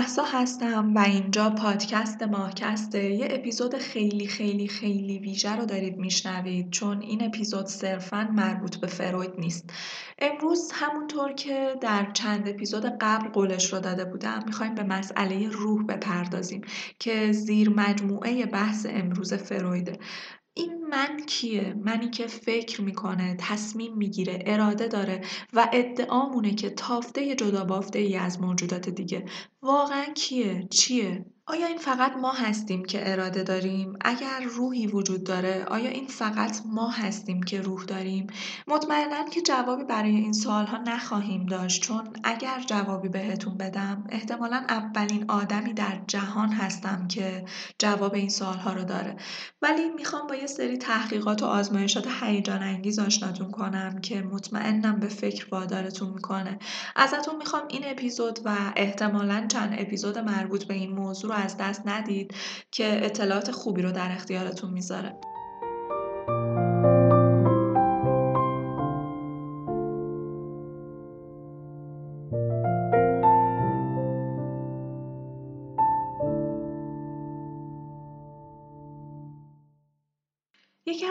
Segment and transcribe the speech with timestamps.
[0.00, 6.70] محسا هستم و اینجا پادکست ماهکسته یه اپیزود خیلی خیلی خیلی ویژه رو دارید میشنوید
[6.70, 9.70] چون این اپیزود صرفا مربوط به فروید نیست.
[10.18, 15.86] امروز همونطور که در چند اپیزود قبل قولش رو داده بودم می‌خوایم به مسئله روح
[15.86, 16.60] بپردازیم
[16.98, 19.98] که زیر مجموعه بحث امروز فرویده.
[20.90, 25.20] من کیه؟ منی که فکر می‌کنه، تصمیم می‌گیره، اراده داره
[25.52, 29.24] و ادعامونه که تافته جدا بافته ای از موجودات دیگه
[29.62, 35.64] واقعا کیه؟ چیه؟ آیا این فقط ما هستیم که اراده داریم؟ اگر روحی وجود داره
[35.64, 38.26] آیا این فقط ما هستیم که روح داریم؟
[38.68, 45.24] مطمئنا که جوابی برای این سوالها نخواهیم داشت چون اگر جوابی بهتون بدم احتمالا اولین
[45.30, 47.44] آدمی در جهان هستم که
[47.78, 49.16] جواب این سوالها رو داره
[49.62, 55.08] ولی می‌خوام با یه سری تحقیقات و آزمایشات هیجان انگیز آشناتون کنم که مطمئنم به
[55.08, 56.58] فکر وادارتون می‌کنه
[56.96, 61.82] ازتون می‌خوام این اپیزود و احتمالا چند اپیزود مربوط به این موضوع رو از دست
[61.86, 62.34] ندید
[62.70, 65.16] که اطلاعات خوبی رو در اختیارتون می‌ذاره.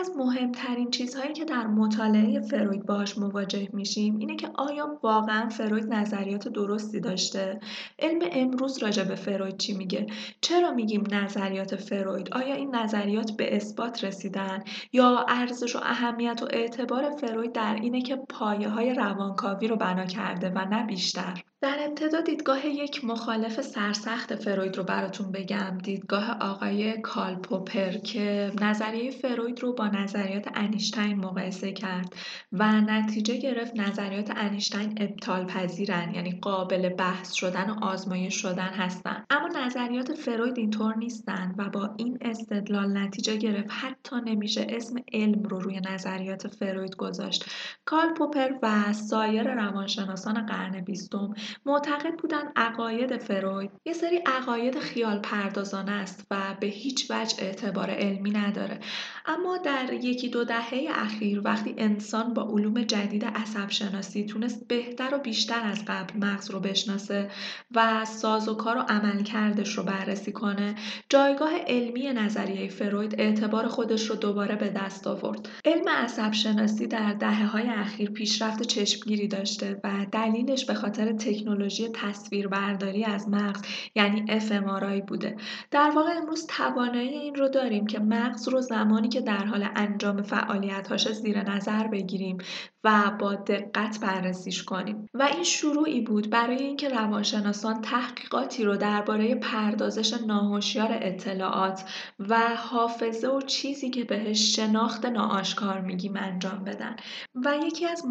[0.00, 5.94] از مهمترین چیزهایی که در مطالعه فروید باهاش مواجه میشیم اینه که آیا واقعا فروید
[5.94, 7.60] نظریات درستی داشته؟
[7.98, 10.06] علم امروز راجع به فروید چی میگه؟
[10.40, 16.46] چرا میگیم نظریات فروید؟ آیا این نظریات به اثبات رسیدن؟ یا ارزش و اهمیت و
[16.50, 21.76] اعتبار فروید در اینه که پایه های روانکاوی رو بنا کرده و نه بیشتر؟ در
[21.80, 25.78] ابتدا دیدگاه یک مخالف سرسخت فروید رو براتون بگم.
[25.78, 32.14] دیدگاه آقای کال پوپر که نظریه فروید رو با نظریات انیشتین مقایسه کرد
[32.52, 39.24] و نتیجه گرفت نظریات انیشتین ابطال پذیرن یعنی قابل بحث شدن و آزمایش شدن هستن.
[39.30, 45.42] اما نظریات فروید اینطور نیستن و با این استدلال نتیجه گرفت حتی نمیشه اسم علم
[45.42, 47.44] رو روی نظریات فروید گذاشت.
[47.84, 51.34] کال پوپر و سایر روانشناسان قرن بیستم
[51.66, 57.90] معتقد بودن عقاید فروید یه سری عقاید خیال پردازانه است و به هیچ وجه اعتبار
[57.90, 58.80] علمی نداره.
[59.26, 65.14] اما در یکی دو دهه اخیر وقتی انسان با علوم جدید عصب شناسی تونست بهتر
[65.14, 67.30] و بیشتر از قبل مغز رو بشناسه
[67.74, 70.74] و ساز و کار و عمل کردش رو بررسی کنه
[71.08, 75.48] جایگاه علمی نظریه فروید اعتبار خودش رو دوباره به دست آورد.
[75.64, 81.88] علم عصب شناسی در دهه های اخیر پیشرفت چشمگیری داشته و دلیلش به خاطر تکنولوژی
[81.88, 83.62] تصویربرداری از مغز
[83.94, 85.36] یعنی FMRI بوده.
[85.70, 90.22] در واقع امروز توانایی این رو داریم که مغز رو زمانی که در حال انجام
[90.22, 92.38] فعالیت زیر نظر بگیریم
[92.84, 95.08] و با دقت بررسیش کنیم.
[95.14, 101.84] و این شروعی بود برای اینکه روانشناسان تحقیقاتی رو درباره پردازش ناهوشیار اطلاعات
[102.18, 106.96] و حافظه و چیزی که بهش شناخت ناآشکار میگیم انجام بدن.
[107.44, 108.04] و یکی از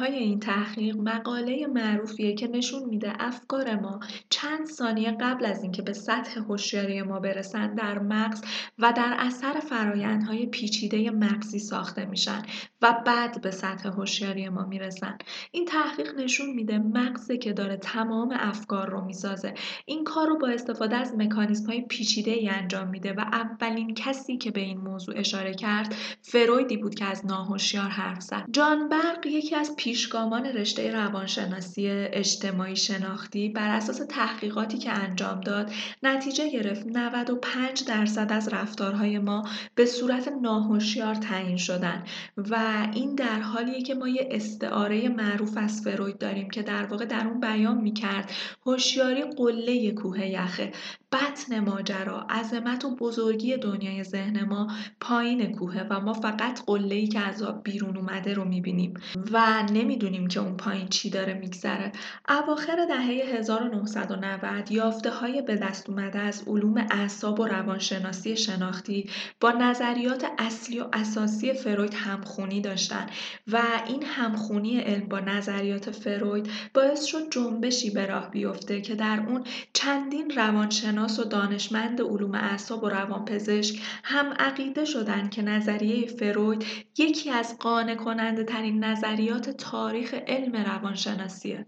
[0.00, 5.82] های این تحقیق مقاله معروفیه که نشون میده افکار ما چند ثانیه قبل از اینکه
[5.82, 8.42] به سطح هوشیاری ما برسن در مغز
[8.78, 12.42] و در اثر فرایندهای پیچیده مغزی ساخته میشن
[12.82, 15.18] و بعد به سطح هوشیاری ما می‌رسن.
[15.50, 19.54] این تحقیق نشون میده مغزه که داره تمام افکار رو می‌سازه.
[19.86, 24.36] این کار رو با استفاده از مکانیزم های پیچیده ای انجام میده و اولین کسی
[24.36, 28.44] که به این موضوع اشاره کرد فرویدی بود که از ناهوشیار حرف زد.
[28.52, 35.72] جان برق یکی از پیشگامان رشته روانشناسی اجتماعی شناختی بر اساس تحقیقاتی که انجام داد
[36.02, 42.04] نتیجه گرفت 95 درصد از رفتارهای ما به صورت ناهوشیار تعیین شدن
[42.36, 42.56] و
[42.94, 47.26] این در حالیه که ما یه استعاره معروف از فروید داریم که در واقع در
[47.26, 48.32] اون بیان می‌کرد
[48.66, 50.72] هوشیاری قله کوه یخه
[51.12, 54.68] بطن ماجرا عظمت و بزرگی دنیای ذهن ما
[55.00, 58.94] پایین کوهه و ما فقط قله که از آب بیرون اومده رو می‌بینیم
[59.32, 61.92] و نمی‌دونیم که اون پایین چی داره میگذره.
[62.38, 69.50] اواخر دهه 1990 یافته های به دست اومده از علوم اعصاب و روانشناسی شناختی با
[69.50, 73.06] نظریات اصلی و اساسی فروید همخونی داشتن
[73.46, 79.24] و این همخونی علم با نظریات فروید باعث شد جنبشی به راه بیفته که در
[79.28, 86.64] اون چندین روانشناس و دانشمند علوم اعصاب و روانپزشک هم عقیده شدند که نظریه فروید
[86.98, 91.66] یکی از قانع کننده ترین نظریات تاریخ علم روانشناسیه.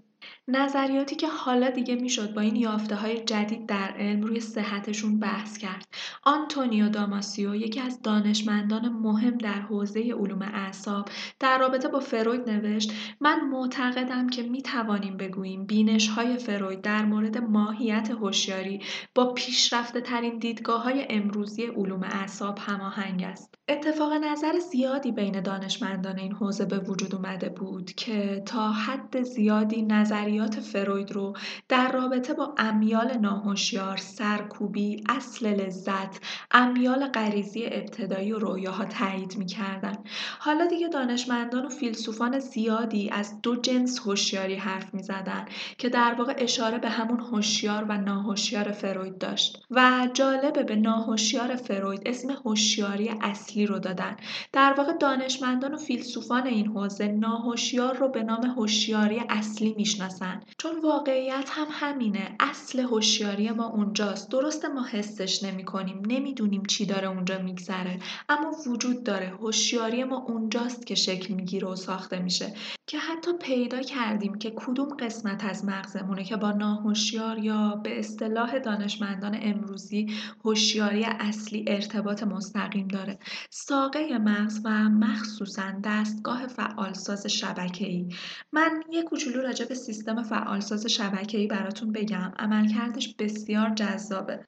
[0.51, 5.59] نظریاتی که حالا دیگه می‌شد با این یافته های جدید در علم روی صحتشون بحث
[5.59, 5.87] کرد.
[6.25, 11.09] آنتونیو داماسیو یکی از دانشمندان مهم در حوزه علوم اعصاب
[11.41, 17.05] در رابطه با فروید نوشت من معتقدم که می توانیم بگوییم بینش های فروید در
[17.05, 18.81] مورد ماهیت هوشیاری
[19.15, 23.55] با پیشرفته ترین دیدگاه های امروزی علوم اعصاب هماهنگ است.
[23.69, 29.83] اتفاق نظر زیادی بین دانشمندان این حوزه به وجود اومده بود که تا حد زیادی
[29.83, 31.37] نظریات فروید رو
[31.69, 36.21] در رابطه با امیال ناهوشیار، سرکوبی، اصل لذت،
[36.51, 39.97] امیال غریزی ابتدایی و رویاها تایید می‌کردن.
[40.39, 45.45] حالا دیگه دانشمندان و فیلسوفان زیادی از دو جنس هوشیاری حرف می‌زدن
[45.79, 51.57] که در واقع اشاره به همون هوشیار و ناهوشیار فروید داشت و جالبه به ناهوشیار
[51.57, 54.17] فروید اسم هوشیاری اصلی رو دادن
[54.53, 60.81] در واقع دانشمندان و فیلسوفان این حوزه ناهوشیار رو به نام هوشیاری اصلی می‌شناسن چون
[60.81, 62.37] واقعیت هم همینه.
[62.41, 64.31] اصل هوشیاری ما اونجاست.
[64.31, 67.99] درسته ما حسش نمی‌کنیم نمی‌دونیم چی داره اونجا میگذره.
[68.29, 69.29] اما وجود داره.
[69.29, 72.55] هوشیاری ما اونجاست که شکل می‌گیره و ساخته میشه.
[72.87, 78.59] که حتی پیدا کردیم که کدوم قسمت از مغزمونه که با ناهوشیار یا به اصطلاح
[78.59, 80.07] دانشمندان امروزی
[80.45, 83.19] هوشیاری اصلی ارتباط مستقیم داره.
[83.51, 88.09] ساقه مغز و مخصوصا دستگاه فعالساز شبکه‌ای.
[88.53, 92.33] من یه کوچولو راجع به سیستم فعالساز شبکه‌ای براتون بگم.
[92.39, 94.41] عملکردش بسیار جذابه.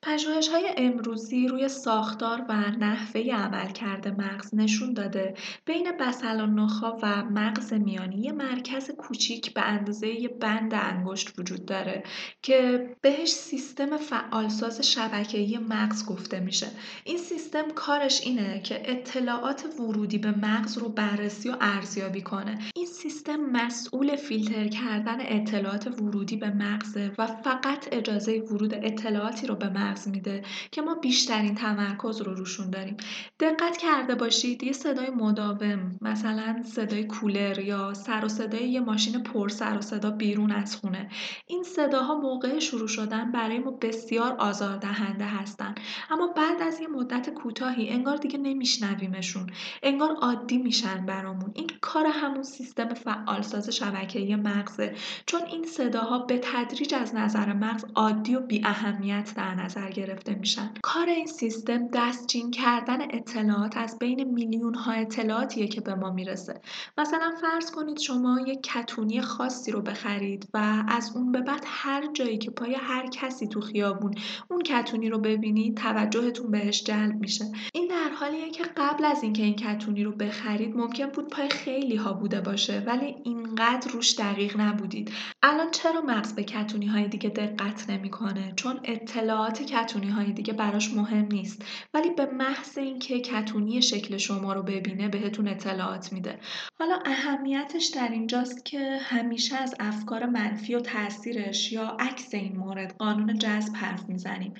[0.53, 5.35] های امروزی روی ساختار و نحوه عملکرد مغز نشون داده.
[5.65, 11.39] بین بسل و نخا و مغز میانی یه مرکز کوچیک به اندازه یه بند انگشت
[11.39, 12.03] وجود داره
[12.43, 16.67] که بهش سیستم فعالساز شبکه‌ای مغز گفته میشه.
[17.05, 22.59] این سیستم کارش اینه که اطلاعات ورودی به مغز رو بررسی و ارزیابی کنه.
[22.77, 29.55] این سیستم مسئول فیلتر کردن اطلاعات ورودی به مغز و فقط اجازه ورود اطلاعاتی رو
[29.55, 32.97] به مغز میده که ما بیشترین تمرکز رو روشون داریم.
[33.41, 39.23] دقت کرده باشید یه صدای مداوم مثلا صدای کولر یا سر و صدای یه ماشین
[39.23, 41.11] پر سر و صدا بیرون از خونه.
[41.47, 45.75] این صداها موقع شروع شدن برای ما بسیار آزاردهنده هستن.
[46.11, 49.47] اما بعد از یه مدت کوتاهی انگار دیگه نمیشنویمشون.
[49.83, 51.53] انگار عادی میشن برامون.
[51.55, 54.95] این کار همون سیستم فعالساز شبکه‌ای مغزه.
[55.27, 60.35] چون این صداها به تدریج از نظر مغز عادی و بی اهمیت در نظر گرفته
[60.35, 60.71] میشن.
[60.83, 66.61] کار این سیستم دستچین کردن اطلاعات از بین میلیون ها اطلاعاتیه که به ما می‌رسه.
[66.99, 72.13] مثلا فرض کنید شما یک کتونی خاصی رو بخرید و از اون به بعد هر
[72.13, 74.15] جایی که پای هر کسی تو خیابون
[74.51, 77.45] اون کتونی رو ببینید توجهتون بهش جلب میشه.
[77.75, 81.97] این در حالیه که قبل از اینکه این کتونی رو بخرید ممکن بود پای خیلی
[81.97, 85.11] ها بوده باشه ولی اینقدر روش دقیق نبودید.
[85.45, 90.95] الان چرا مغز به کتونی های دیگه دقت نمی‌کنه؟ چون اطلاعات کتونی های دیگه براش
[90.95, 91.65] مهم نیست.
[91.95, 96.39] ولی به محض اینکه کتونی شکل شما رو ببینه بهتون اطلاعات میده.
[96.79, 102.97] حالا اهمیتش در اینجاست که همیشه از افکار منفی و تاثیرش یا عکس این مورد
[102.99, 104.55] قانون جذب حرف می‌زنیم.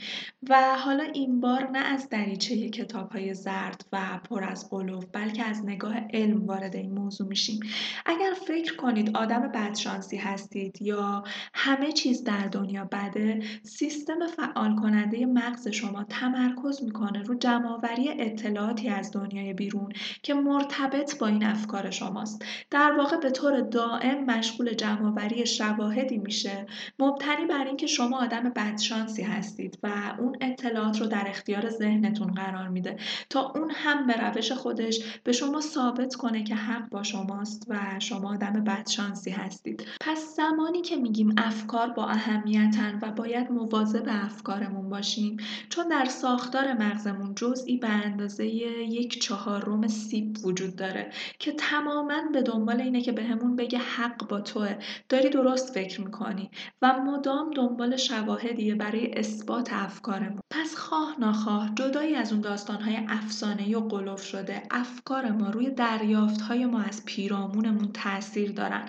[0.49, 5.45] و حالا این بار نه از دریچه کتاب های زرد و پر از قلوف بلکه
[5.45, 7.61] از نگاه علم وارد این موضوع میشیم.
[8.07, 11.25] اگر فکر کنید آدم بدشانسی هستید یا
[11.55, 18.89] همه چیز در دنیا بده سیستم فعال کننده مغز شما تمرکز می‌کنه رو جمعآوری اطلاعاتی
[18.89, 22.45] از دنیای بیرون که مرتبط با این افکار شماست.
[22.71, 26.67] در واقع به طور دائم مشغول جمعآوری شواهدی میشه.
[26.99, 29.89] مبتنی بر اینکه شما آدم بدشانسی هستید و
[30.19, 32.97] اون اطلاعات رو در اختیار ذهنتون قرار میده.
[33.31, 37.79] تا اون هم به روش خودش به شما ثابت کنه که حق با شماست و
[37.99, 39.87] شما آدم بدشانسی هستید.
[40.01, 45.37] پس زمانی که میگیم افکار با اهمیتن و باید مواظب افکارمون باشیم
[45.69, 52.43] چون در ساختار مغزمون جزئی به اندازه یک چهارم سیب وجود داره که تماما به
[52.43, 54.77] دنبال اینه که بهمون به بگه حق با توه.
[55.09, 56.51] داری درست فکر می‌کنی
[56.83, 60.41] و مدام دنبال شواهدیه برای اثبات افکارمون.
[60.51, 66.67] پس خواه ناخواه جدایی از اون داستانهای افسانه‌ای و قلوف شده افکار ما روی دریافتهای
[66.67, 68.89] ما از پیرامونمون تاثیر دارن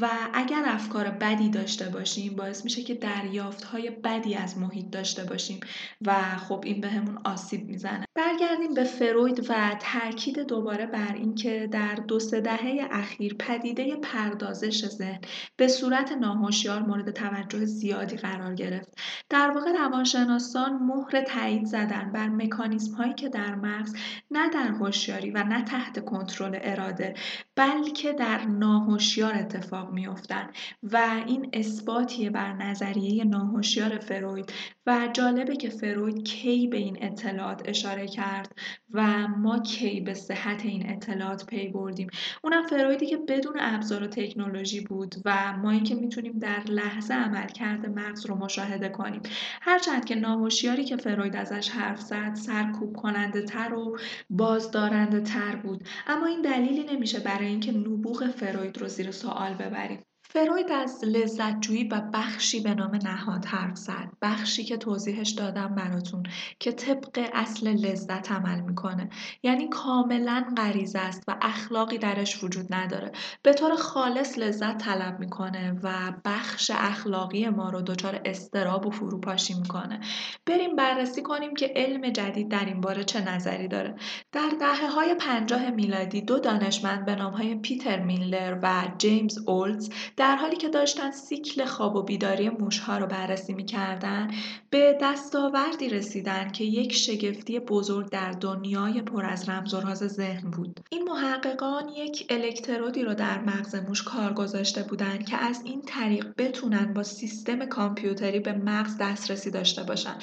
[0.00, 5.60] و اگر افکار بدی داشته باشیم باعث میشه که دریافتهای بدی از محیط داشته باشیم
[6.06, 6.14] و
[6.48, 8.04] خب این بهمون آسیب می‌زنه.
[8.14, 14.86] برگردیم به فروید و تاکید دوباره بر اینکه در دو سه دهه اخیر پدیده پردازش
[14.86, 15.20] ذهن
[15.56, 18.98] به صورت ناهوشیار مورد توجه زیادی قرار گرفت.
[19.30, 23.94] در واقع روانشناسان مهر تایید زدن بر مکانیزم هایی که در مغز
[24.30, 27.14] نه در هوشیاری و نه تحت کنترل اراده
[27.56, 30.95] بلکه در ناهوشیار اتفاق میافتند و
[31.26, 34.52] این اثباتیه بر نظریه ناهوشیار فروید
[34.86, 38.52] و جالبه که فروید کی به این اطلاعات اشاره کرد
[38.90, 42.08] و ما کی به صحت این اطلاعات پی بردیم.
[42.44, 47.46] اونم فرویدی که بدون ابزار و تکنولوژی بود و ما که می‌تونیم در لحظه عمل
[47.46, 49.22] کرده مغز رو مشاهده کنیم.
[49.62, 53.98] هرچند که ناهوشیاری که فروید ازش حرف زد سرکوب کننده تر و
[54.30, 55.88] بازدارنده تر بود.
[56.06, 60.02] اما این دلیلی نمیشه برای اینکه نبوغ فروید رو زیر سوال ببریم.
[60.36, 64.08] فروید از لذتجویی و بخشی به نام نهاد حرف زد.
[64.22, 66.22] بخشی که توضیحش دادم براتون
[66.58, 69.08] که طبق اصل لذت عمل می‌کنه.
[69.42, 73.12] یعنی کاملا غریزه است و اخلاقی درش وجود نداره.
[73.42, 79.54] به طور خالص لذت طلب می‌کنه و بخش اخلاقی ما رو دچار استراب و فروپاشی
[79.54, 80.00] می‌کنه.
[80.46, 83.94] بریم بررسی کنیم که علم جدید در این باره چه نظری داره.
[84.32, 89.90] در دهه های پنجاه میلادی دو دانشمند به نام های پیتر میلر و جیمز اولز
[90.16, 94.30] در حالی که داشتن سیکل خواب و بیداری موشها رو بررسی می‌کردن
[94.70, 100.50] به دستاوردی رسیدن که یک شگفتی بزرگ در دنیای پر از رمز و راز ذهن
[100.50, 100.80] بود.
[100.90, 106.26] این محققان یک الکترودی رو در مغز موش کار گذاشته بودند که از این طریق
[106.38, 110.14] بتونن با سیستم کامپیوتری به مغز دسترسی داشته باشن.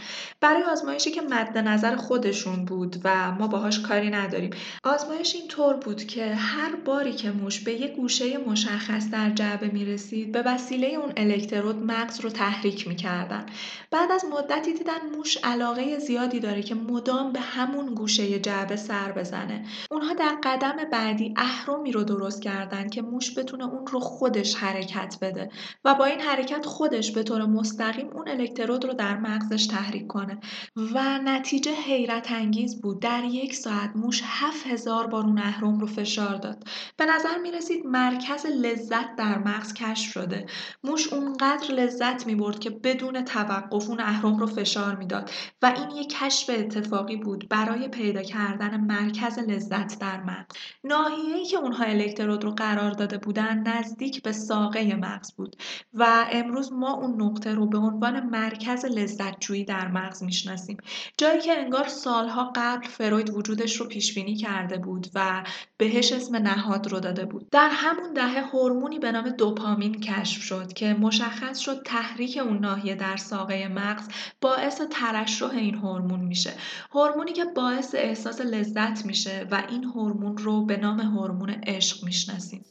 [0.42, 4.50] برای آزمایشی که مد نظر خودشون بود و ما باهاش کاری نداریم.
[4.84, 9.68] آزمایش این طور بود که هر باری که موش به یک گوشه مشخص در جعبه
[9.84, 13.46] می‌رسید به وسیله اون الکترود مغز رو تحریک می‌کردن.
[13.92, 19.12] بعد از مدتی دیدن موش علاقه زیادی داره که مدام به همون گوشه جعبه سر
[19.12, 19.66] بزنه.
[19.92, 25.18] اونها در قدم بعدی اهرمی رو درست کردن که موش بتونه اون رو خودش حرکت
[25.22, 25.50] بده
[25.86, 30.38] و با این حرکت خودش به طور مستقیم اون الکترود رو در مغزش تحریک کنه.
[30.76, 33.02] و نتیجه حیرت انگیز بود.
[33.02, 36.64] در یک ساعت موش هفت هزار بار اون اهرم رو فشار داد.
[36.98, 40.46] به نظر می رسید مرکز لذت در مغز کشف شده.
[40.84, 45.90] موش اونقدر لذت می برد که بدون توقف اون اهرم رو فشار می‌داد و این
[45.90, 50.46] یک کشف اتفاقی بود برای پیدا کردن مرکز لذت در مغز.
[50.84, 55.56] ناحیه‌ای که اونها الکترود رو قرار داده بودن نزدیک به ساقه مغز بود
[55.94, 60.78] و امروز ما اون نقطه رو به عنوان مرکز لذتجویی در مغز می‌شناسیم.
[61.18, 65.44] جایی که انگار سالها قبل فروید وجودش رو پیش بینی کرده بود و
[65.78, 67.50] بهش اسم نهاد رو داده بود.
[67.50, 69.63] در همون دهه هورمونی به نام دوپامین
[70.02, 74.08] کشف شد که مشخص شد تحریک اون ناحیه در ساقه مغز
[74.42, 76.54] باعث ترشح این هورمون میشه.
[76.92, 82.66] هورمونی که باعث احساس لذت میشه و این هورمون رو به نام هورمون عشق می‌شناسیم.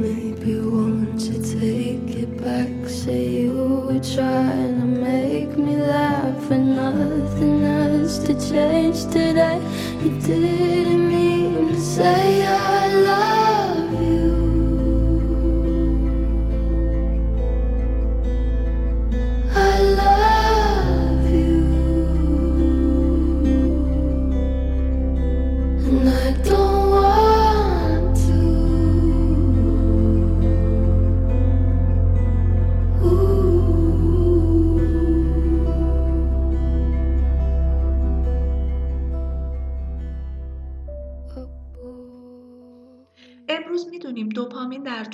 [0.00, 0.89] Maybe won't
[1.28, 2.88] you take it back.
[2.88, 3.52] Say you
[3.86, 9.60] were trying to make me laugh And nothing has to change today.
[10.02, 12.89] You didn't mean to say I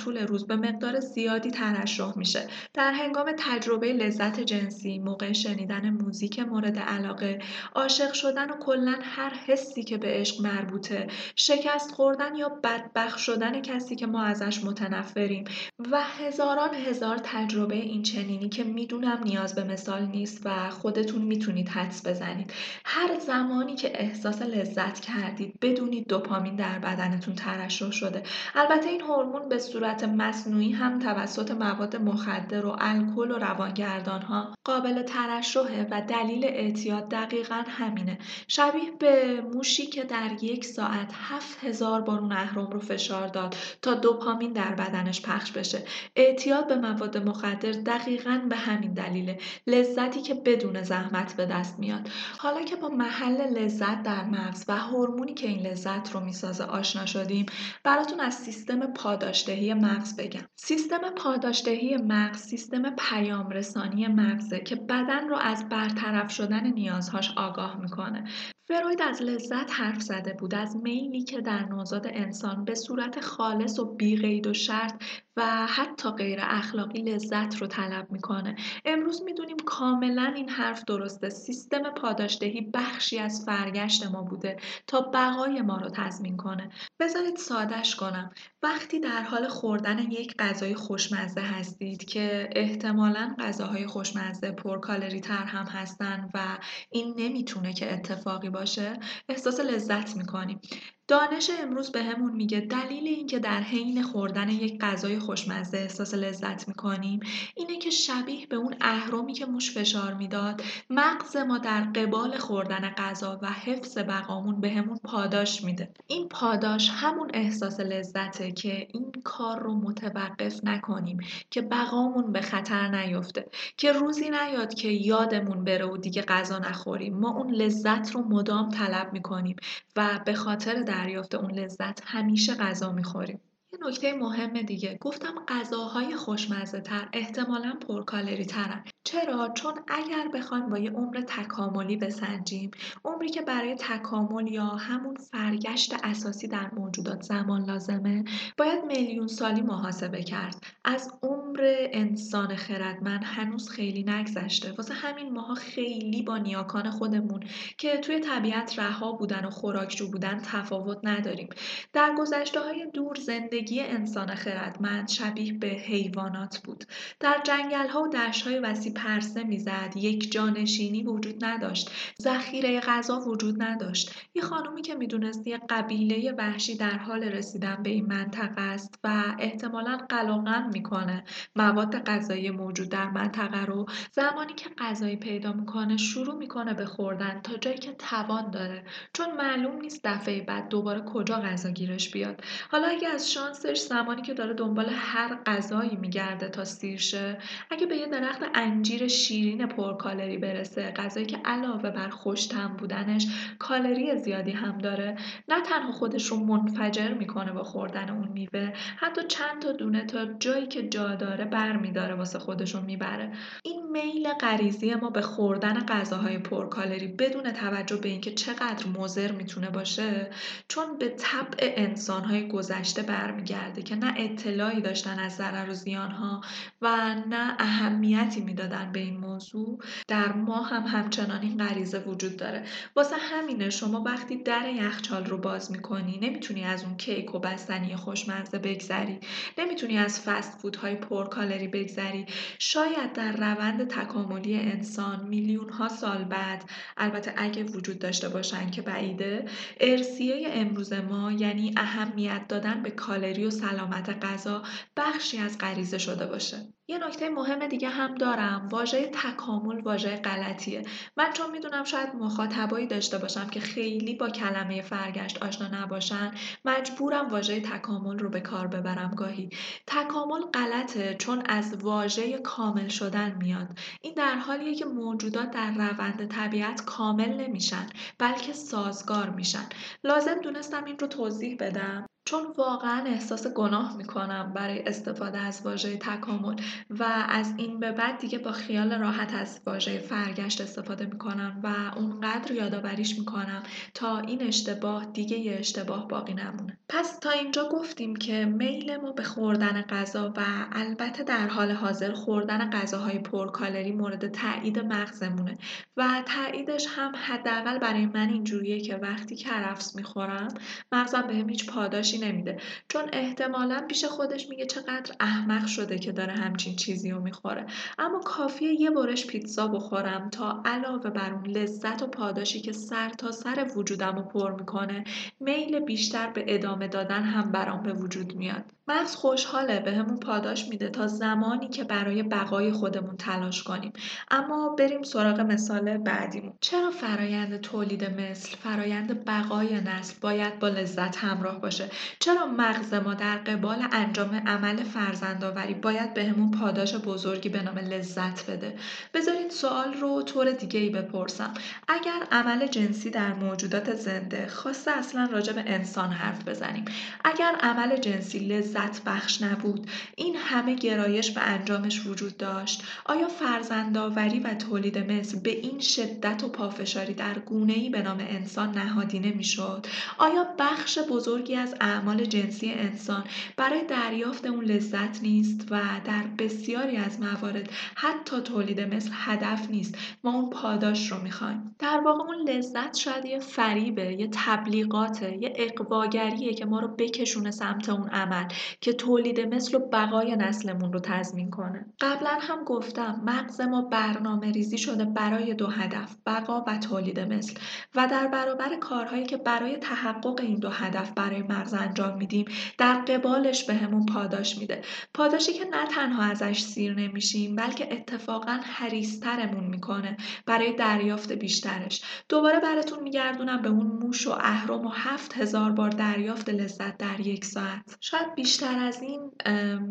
[0.07, 2.47] طول روز به مقدار زیادی ترشح میشه.
[2.73, 7.39] در هنگام تجربه لذت جنسی موقع شنیدن موزیک مورد علاقه
[7.75, 13.61] عاشق شدن و کلا هر حسی که به عشق مربوطه شکست خوردن یا بدبخت شدن
[13.61, 15.43] کسی که ما ازش متنفریم
[15.91, 21.69] و هزاران هزار تجربه این چنینی که می‌دونم نیاز به مثال نیست و خودتون می‌تونید
[21.69, 22.53] حدس بزنید.
[22.85, 28.23] هر زمانی که احساس لذت کردید بدونید دوپامین در بدنتون ترشح شده.
[28.55, 34.53] البته این هورمون به صورت مصنوعی هم توسط مواد مخدر و الکل و روانگردان ها
[34.63, 38.17] قابل ترشحه و دلیل اعتیاد دقیقا همینه.
[38.47, 43.55] شبیه به موشی که در یک ساعت هفت هزار بار اون اهرم رو فشار داد
[43.81, 45.83] تا دوپامین در بدنش پخش بشه.
[46.15, 49.39] اعتیاد به مواد مخدر دقیقا به همین دلیله.
[49.67, 52.09] لذتی که بدون زحمت به دست میاد.
[52.37, 57.05] حالا که با محل لذت در مغز و هورمونی که این لذت رو می‌سازه آشنا
[57.05, 57.45] شدیم
[57.83, 60.45] براتون از سیستم پاداشدهی مغز بگم.
[60.55, 67.81] سیستم پاداشدهی مغز سیستم پیام رسانی مغزه که بدن رو از برطرف شدن نیازهاش آگاه
[67.81, 68.23] می‌کنه.
[68.67, 73.79] فروید از لذت حرف زده بود از میلی که در نوزاد انسان به صورت خالص
[73.79, 75.03] و بیقید و شرط
[75.37, 78.55] و حتی غیر اخلاقی لذت رو طلب می‌کنه.
[78.85, 81.29] امروز می‌دونیم کاملا این حرف درسته.
[81.29, 86.69] سیستم پاداشدهی بخشی از فرگشت ما بوده تا بقای ما رو تضمین کنه.
[86.99, 88.31] بذارید سادش کنم.
[88.63, 95.65] وقتی در حال خوردن یک غذای خوشمزه هستید که احتمالا غذاهای خوشمزه پرکالری تر هم
[95.65, 96.57] هستن و
[96.91, 100.59] این نمی‌تونه که اتفاقی باشه احساس لذت می‌کنیم
[101.07, 106.67] دانش امروز بهمون به میگه دلیل اینکه در حین خوردن یک غذای خوشمزه احساس لذت
[106.67, 107.19] می‌کنیم
[107.55, 112.89] اینه که شبیه به اون اهرمی که موش فشار می‌داد مغز ما در قبال خوردن
[112.89, 115.89] غذا و حفظ بقامون بهمون به پاداش میده.
[116.07, 122.87] این پاداش همون احساس لذته که این کار رو متوقف نکنیم که بقامون به خطر
[122.87, 123.47] نیفته
[123.77, 127.17] که روزی نیاد که یادمون بره و دیگه غذا نخوریم.
[127.17, 129.55] ما اون لذت رو مدام طلب می‌کنیم
[129.95, 133.39] و به خاطر دریافت اون لذت همیشه غذا می‌خوریم.
[133.81, 134.97] نکته مهم دیگه.
[135.01, 141.97] گفتم غذاهای خوشمزه تر احتمالا پرکالری ترن چرا؟ چون اگر بخوایم با یه عمر تکاملی
[141.97, 142.71] بسنجیم
[143.05, 148.23] عمری که برای تکامل یا همون فرگشت اساسی در موجودات زمان لازمه
[148.57, 150.63] باید میلیون سالی محاسبه کرد.
[150.85, 154.71] از عمر انسان خردمند هنوز خیلی نگذشته.
[154.71, 157.43] واسه همین ماها خیلی با نیاکان خودمون
[157.77, 161.49] که توی طبیعت رها بودن و خوراکجو بودن تفاوت نداریم.
[161.93, 166.83] در گذشته های دور زندگی انسان خردمند شبیه به حیوانات بود.
[167.19, 169.93] در جنگل ها و دشت وسیع پرسه می‌زد.
[169.95, 171.91] یک جانشینی وجود نداشت.
[172.21, 174.11] ذخیره غذا وجود نداشت.
[174.35, 179.23] یه خانومی که می‌دونست یه قبیله وحشی در حال رسیدن به این منطقه است و
[179.39, 181.23] احتمالا قلقم می‌کنه.
[181.55, 187.39] مواد غذایی موجود در منطقه رو زمانی که غذایی پیدا می‌کنه شروع می‌کنه به خوردن
[187.43, 188.83] تا جایی که توان داره.
[189.13, 192.41] چون معلوم نیست دفعه بعد دوباره کجا غذا گیرش بیاد.
[192.71, 193.31] حالا اگه از
[193.63, 197.37] شانسش زمانی که داره دنبال هر غذایی میگرده تا سیر شه
[197.69, 203.27] اگه به یه درخت انجیر شیرین پرکالری برسه غذایی که علاوه بر خوشتم بودنش
[203.59, 205.17] کالری زیادی هم داره
[205.47, 210.25] نه تنها خودش رو منفجر می‌کنه با خوردن اون میوه حتی چند تا دونه تا
[210.25, 213.31] جایی که جا داره برمیداره واسه خودشون می‌بره.
[213.63, 219.69] این میل غریزی ما به خوردن غذاهای پرکالری بدون توجه به اینکه چقدر مضر می‌تونه
[219.69, 220.29] باشه
[220.67, 223.46] چون به طبع انسانهای گذشته برمیگرده.
[223.85, 226.41] که نه اطلاعی داشتن از ضرر و زیانها
[226.81, 232.63] و نه اهمیتی می‌دادن به این موضوع در ما هم همچنان این غریزه وجود داره.
[232.95, 237.95] واسه همینه شما وقتی در یخچال رو باز می‌کنی نمی‌تونی از اون کیک و بستنی
[237.95, 239.19] خوشمزه بگذری
[239.57, 242.25] نمی‌تونی از فست فودهای پرکالری بگذری.
[242.59, 246.63] شاید در روند تکاملی انسان میلیون ها سال بعد
[246.97, 249.45] البته اگه وجود داشته باشن که بعیده
[249.79, 254.63] ارسیه امروز ما یعنی اهمیت دادن به کالری و سلامت غذا
[254.97, 256.73] بخشی از غریزه شده باشه.
[256.89, 258.67] یه نکته مهم دیگه هم دارم.
[258.71, 260.85] واژه تکامل واژه غلطیه.
[261.17, 266.31] من چون می‌دونم شاید مخاطبایی داشته باشم که خیلی با کلمه فرگشت آشنا نباشن
[266.65, 269.49] مجبورم واژه تکامل رو به کار ببرم گاهی.
[269.87, 273.67] تکامل غلطه چون از واژه کامل شدن میاد.
[274.01, 277.87] این در حالیه که موجودات در روند طبیعت کامل نمیشن
[278.19, 279.69] بلکه سازگار میشن.
[280.03, 282.05] لازم دونستم این رو توضیح بدم.
[282.27, 286.55] چون واقعا احساس گناه می‌کنم برای استفاده از واژه تکامل
[286.89, 291.97] و از این به بعد دیگه با خیال راحت از واژه فرگشت استفاده می‌کنم و
[291.97, 293.63] اونقدر یادآوریش می‌کنم
[293.93, 296.77] تا این اشتباه دیگه یه اشتباه باقی نمونه.
[296.89, 302.13] پس تا اینجا گفتیم که میل ما به خوردن غذا و البته در حال حاضر
[302.13, 305.57] خوردن غذاهای پرکالری مورد تایید مغزمونه
[305.97, 310.47] و تاییدش هم حداقل برای من اینجوریه که وقتی کرفس می‌خورم
[310.91, 312.57] مغزم بهم هیچ پاداشی نمیده.
[312.89, 317.65] چون احتمالا پیش خودش میگه چقدر احمق شده که داره همچین چیزی رو می‌خوره.
[317.99, 323.09] اما کافیه یه برش پیتزا بخورم تا علاوه بر اون لذت و پاداشی که سر
[323.09, 325.03] تا سر وجودم رو پر می‌کنه
[325.39, 328.63] میل بیشتر به ادامه دادن هم برام به وجود میاد.
[328.89, 333.93] مغز خوشحاله به همون پاداش میده تا زمانی که برای بقای خودمون تلاش کنیم.
[334.31, 336.53] اما بریم سراغ مثال بعدیمون.
[336.61, 341.89] چرا فرایند تولید مثل فرایند بقای نسل باید با لذت همراه باشه؟
[342.19, 347.77] چرا مغز ما در قبال انجام عمل فرزندآوری باید بهمون به پاداش بزرگی به نام
[347.77, 348.77] لذت بده؟
[349.13, 351.53] بذارید سوال رو طور دیگه ای بپرسم.
[351.87, 356.85] اگر عمل جنسی در موجودات زنده خواسته اصلا راجع به انسان حرف بزنیم
[357.23, 364.39] اگر عمل جنسی لذت بخش نبود این همه گرایش به انجامش وجود داشت آیا فرزندآوری
[364.39, 367.35] و تولید مثل به این شدت و پافشاری در
[367.67, 369.85] ای به نام انسان نهادینه می‌شد؟
[370.17, 373.23] آیا بخش بزرگی از اعمال جنسی انسان.
[373.57, 379.97] برای دریافت اون لذت نیست و در بسیاری از موارد حتی تولید مثل هدف نیست.
[380.23, 381.75] ما اون پاداش رو می‌خوایم.
[381.79, 387.51] در واقع اون لذت شاید یه فریبه یه تبلیغاته یه اقواگریه که ما رو بکشونه
[387.51, 388.45] سمت اون عمل
[388.81, 391.85] که تولید مثل و بقای نسلمون رو تضمین کنه.
[392.01, 397.53] قبلا هم گفتم مغز ما برنامه ریزی شده برای دو هدف بقا و تولید مثل.
[397.95, 402.45] و در برابر کارهایی که برای تحقق این دو هدف برای مغز انجام میدیم
[402.77, 404.81] در قبالش بهمون به پاداش میده.
[405.13, 412.01] پاداشی که نه تنها ازش سیر نمیشیم بلکه اتفاقا حریسترمون می‌کنه برای دریافت بیشترش.
[412.29, 417.19] دوباره براتون میگردونم به اون موش و اهرم و هفت هزار بار دریافت لذت در
[417.19, 417.97] یک ساعت.
[418.01, 419.31] شاید بیشتر از این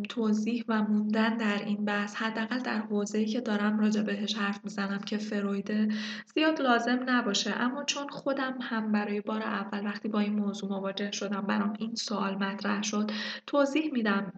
[0.09, 4.99] توضیح و موندن در این بحث حداقل در حوزه‌ای که دارم راجع بهش حرف می‌زنم
[4.99, 5.89] که فرویده
[6.35, 7.55] زیاد لازم نباشه.
[7.61, 11.95] اما چون خودم هم برای بار اول وقتی با این موضوع مواجه شدم برام این
[11.95, 13.11] سوال مطرح شد.
[13.47, 14.33] توضیح میدم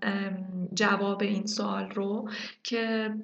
[0.75, 2.31] جواب این سوال رو
[2.63, 3.15] که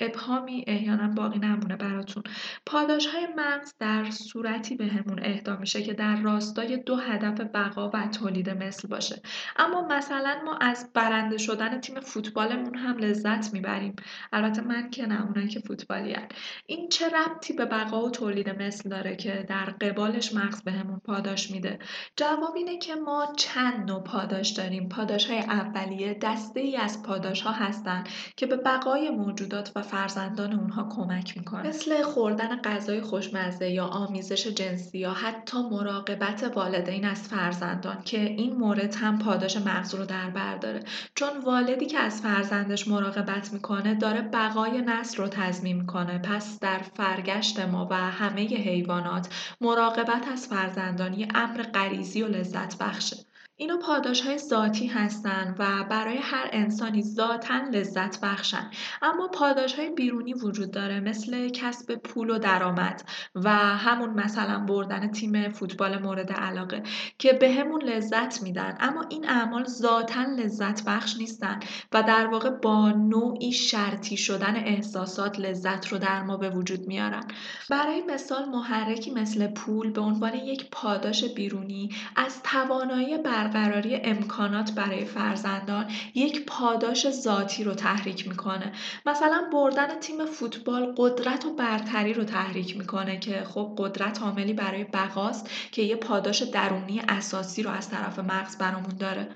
[0.00, 2.22] ابهامی احیانا باقی نمونه براتون.
[2.66, 7.90] پاداش های مغز در صورتی بهمون همون اهدا میشه که در راستای دو هدف بقا
[7.94, 9.22] و تولید مثل باشه.
[9.56, 13.96] اما مثلا ما از برنده شدن تیم فوتبالمون هم لذت می‌بریم.
[14.32, 16.28] البته من که نه اونایی که فوتبالیان
[16.66, 21.00] این چه ربطی به بقا و تولید مثل داره که در قبالش مغز بهمون همون
[21.00, 21.78] پاداش میده؟
[22.16, 24.88] جواب اینه که ما چند نوع پاداش داریم.
[24.88, 28.04] پاداش های اولیه دسته ای از پاداش ها هستن
[28.36, 34.46] که به بقای موجودات و فرزندان اونها کمک می‌کنه مثل خوردن غذای خوشمزه یا آمیزش
[34.46, 40.30] جنسی یا حتی مراقبت والدین از فرزندان که این مورد هم پاداش مغز رو در
[40.30, 40.80] بر داره.
[41.14, 46.18] چون والدی که از فرزندش مراقبت می‌کنه داره بقای نسل رو تضمین می‌کنه.
[46.18, 49.28] پس در فرگشت ما و همه حیوانات
[49.60, 53.16] مراقبت از فرزندانی امر غریزی و لذت بخشه
[53.58, 58.70] اینا پاداش های ذاتی هستن و برای هر انسانی ذاتا لذت بخشن.
[59.02, 63.02] اما پاداش های بیرونی وجود داره مثل کسب پول و درآمد
[63.34, 66.82] و همون مثلا بردن تیم فوتبال مورد علاقه
[67.18, 68.76] که به همون لذت میدن.
[68.80, 71.60] اما این اعمال ذاتا لذت بخش نیستن
[71.92, 77.24] و در واقع با نوعی شرطی شدن احساسات لذت رو در ما به وجود میارن.
[77.70, 84.72] برای مثال محرکی مثل پول به عنوان یک پاداش بیرونی از توانایی بر برقراری امکانات
[84.72, 88.72] برای فرزندان یک پاداش ذاتی رو تحریک می‌کنه.
[89.06, 94.84] مثلا بردن تیم فوتبال قدرت و برتری رو تحریک می‌کنه که خب قدرت عاملی برای
[94.84, 99.28] بقاست که یه پاداش درونی اساسی رو از طرف مغز برامون داره.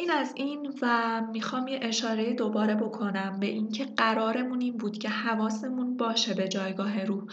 [0.00, 5.08] این از این و می‌خوام یه اشاره دوباره بکنم به اینکه قرارمون این بود که
[5.08, 7.24] حواسمون باشه به جایگاه روح.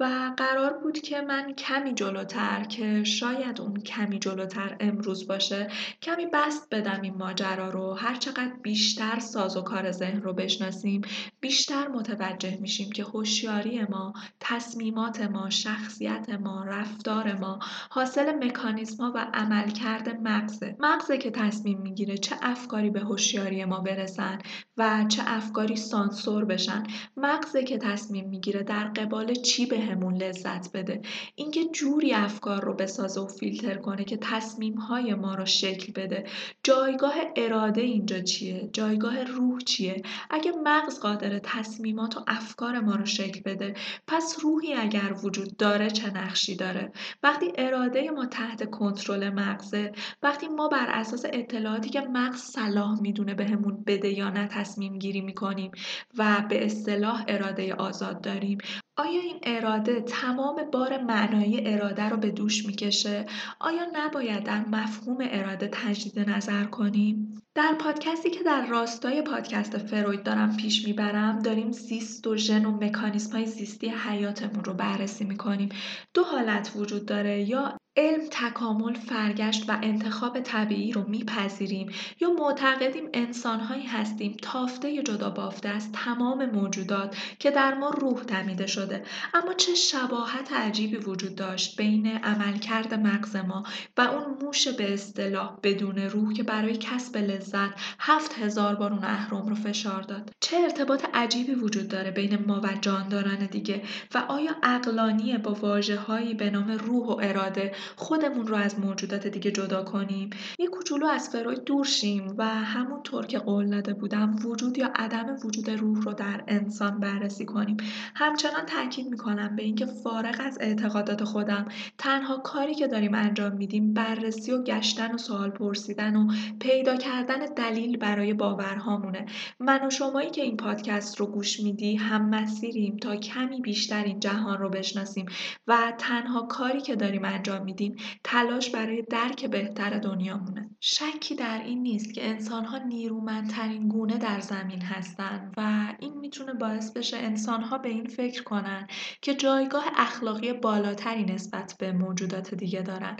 [0.00, 5.68] و قرار بود که من کمی جلوتر که شاید اون کمی جلوتر امروز باشه
[6.02, 7.94] کمی بست بدم این ماجرا رو.
[7.94, 11.02] هر چقدر بیشتر ساز و کار ذهن رو بشناسیم
[11.40, 17.58] بیشتر متوجه میشیم که هوشیاری ما تصمیمات ما شخصیت ما رفتار ما
[17.90, 20.76] حاصل مکانیزم ها و عملکرد مغزه.
[20.80, 24.38] مغزه که تصمیم می‌گیره چه افکاری به هوشیاری ما برسن
[24.76, 26.82] و چه افکاری سانسور بشن.
[27.16, 31.02] مغزه که تصمیم می‌گیره در قبال چی به بهمون لذت بده؟
[31.34, 36.24] اینکه جوری افکار رو بسازه و فیلتر کنه که تصمیم های ما رو شکل بده.
[36.62, 43.06] جایگاه اراده اینجا چیه؟ جایگاه روح چیه؟ اگه مغز قادر تصمیمات و افکار ما رو
[43.06, 43.74] شکل بده
[44.06, 46.92] پس روحی اگر وجود داره چه نقشی داره؟
[47.22, 49.92] وقتی اراده ما تحت کنترل مغزه
[50.22, 55.20] وقتی ما بر اساس اطلاعاتی که مغز صلاح می‌دونه بهمون بده یا نه تصمیم گیری
[55.20, 55.70] می‌کنیم
[56.18, 58.58] و به اصطلاح اراده آزاد داریم
[58.96, 63.26] آیا این اراده تمام بار معنایی اراده رو به دوش می‌کشه؟
[63.60, 70.22] آیا نباید در مفهوم اراده تجدید نظر کنیم؟ در پادکستی که در راستای پادکست فروید
[70.22, 75.68] دارم پیش می‌برم داریم زیست و ژن و مکانیسم های زیستی حیاتمون رو بررسی می‌کنیم.
[76.14, 83.08] دو حالت وجود داره یا علم تکامل فرگشت و انتخاب طبیعی رو میپذیریم یا معتقدیم
[83.14, 89.04] انسانهایی هستیم تافته جدا بافته از تمام موجودات که در ما روح دمیده شده.
[89.34, 93.64] اما چه شباهت عجیبی وجود داشت بین عملکرد مغز ما
[93.96, 97.16] و اون موش به اصطلاح بدون روح که برای کسب
[97.46, 100.30] زد هفت هزار بار اون اهرم رو فشار داد.
[100.40, 103.82] چه ارتباط عجیبی وجود داره بین ما و جانداران دیگه
[104.14, 109.26] و آیا اقلانیه با واجه هایی به نام روح و اراده خودمون رو از موجودات
[109.26, 114.36] دیگه جدا کنیم؟ یه کوچولو از فروید دور شیم و همونطور که قول داده بودم
[114.44, 117.76] وجود یا عدم وجود روح رو در انسان بررسی کنیم.
[118.14, 121.64] همچنان تاکید می‌کنم به اینکه فارغ از اعتقادات خودم
[121.98, 127.35] تنها کاری که داریم انجام میدیم بررسی و گشتن و سوال پرسیدن و پیدا کردن
[127.44, 129.26] دلیل برای باورهامونه.
[129.60, 134.20] من و شمایی که این پادکست رو گوش میدی هم مسیریم تا کمی بیشتر این
[134.20, 135.26] جهان رو بشناسیم
[135.66, 140.70] و تنها کاری که داریم انجام میدیم تلاش برای درک بهتر دنیامونه.
[140.80, 146.92] شکی در این نیست که انسانها نیرومندترین گونه در زمین هستند و این می‌تونه باعث
[146.92, 148.86] بشه انسانها به این فکر کنن
[149.22, 153.16] که جایگاه اخلاقی بالاتری نسبت به موجودات دیگه دارن.